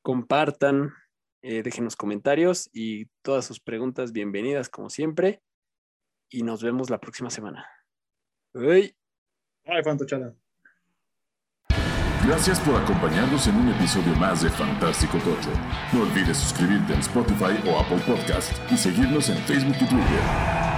[0.00, 0.94] compartan,
[1.42, 5.42] eh, déjenos comentarios y todas sus preguntas bienvenidas como siempre.
[6.30, 7.68] Y nos vemos la próxima semana.
[8.54, 8.94] Bye.
[9.64, 10.32] Ay, Fantochada.
[12.24, 15.50] Gracias por acompañarnos en un episodio más de Fantástico Tocho.
[15.92, 20.69] No olvides suscribirte en Spotify o Apple Podcast y seguirnos en Facebook y Twitter.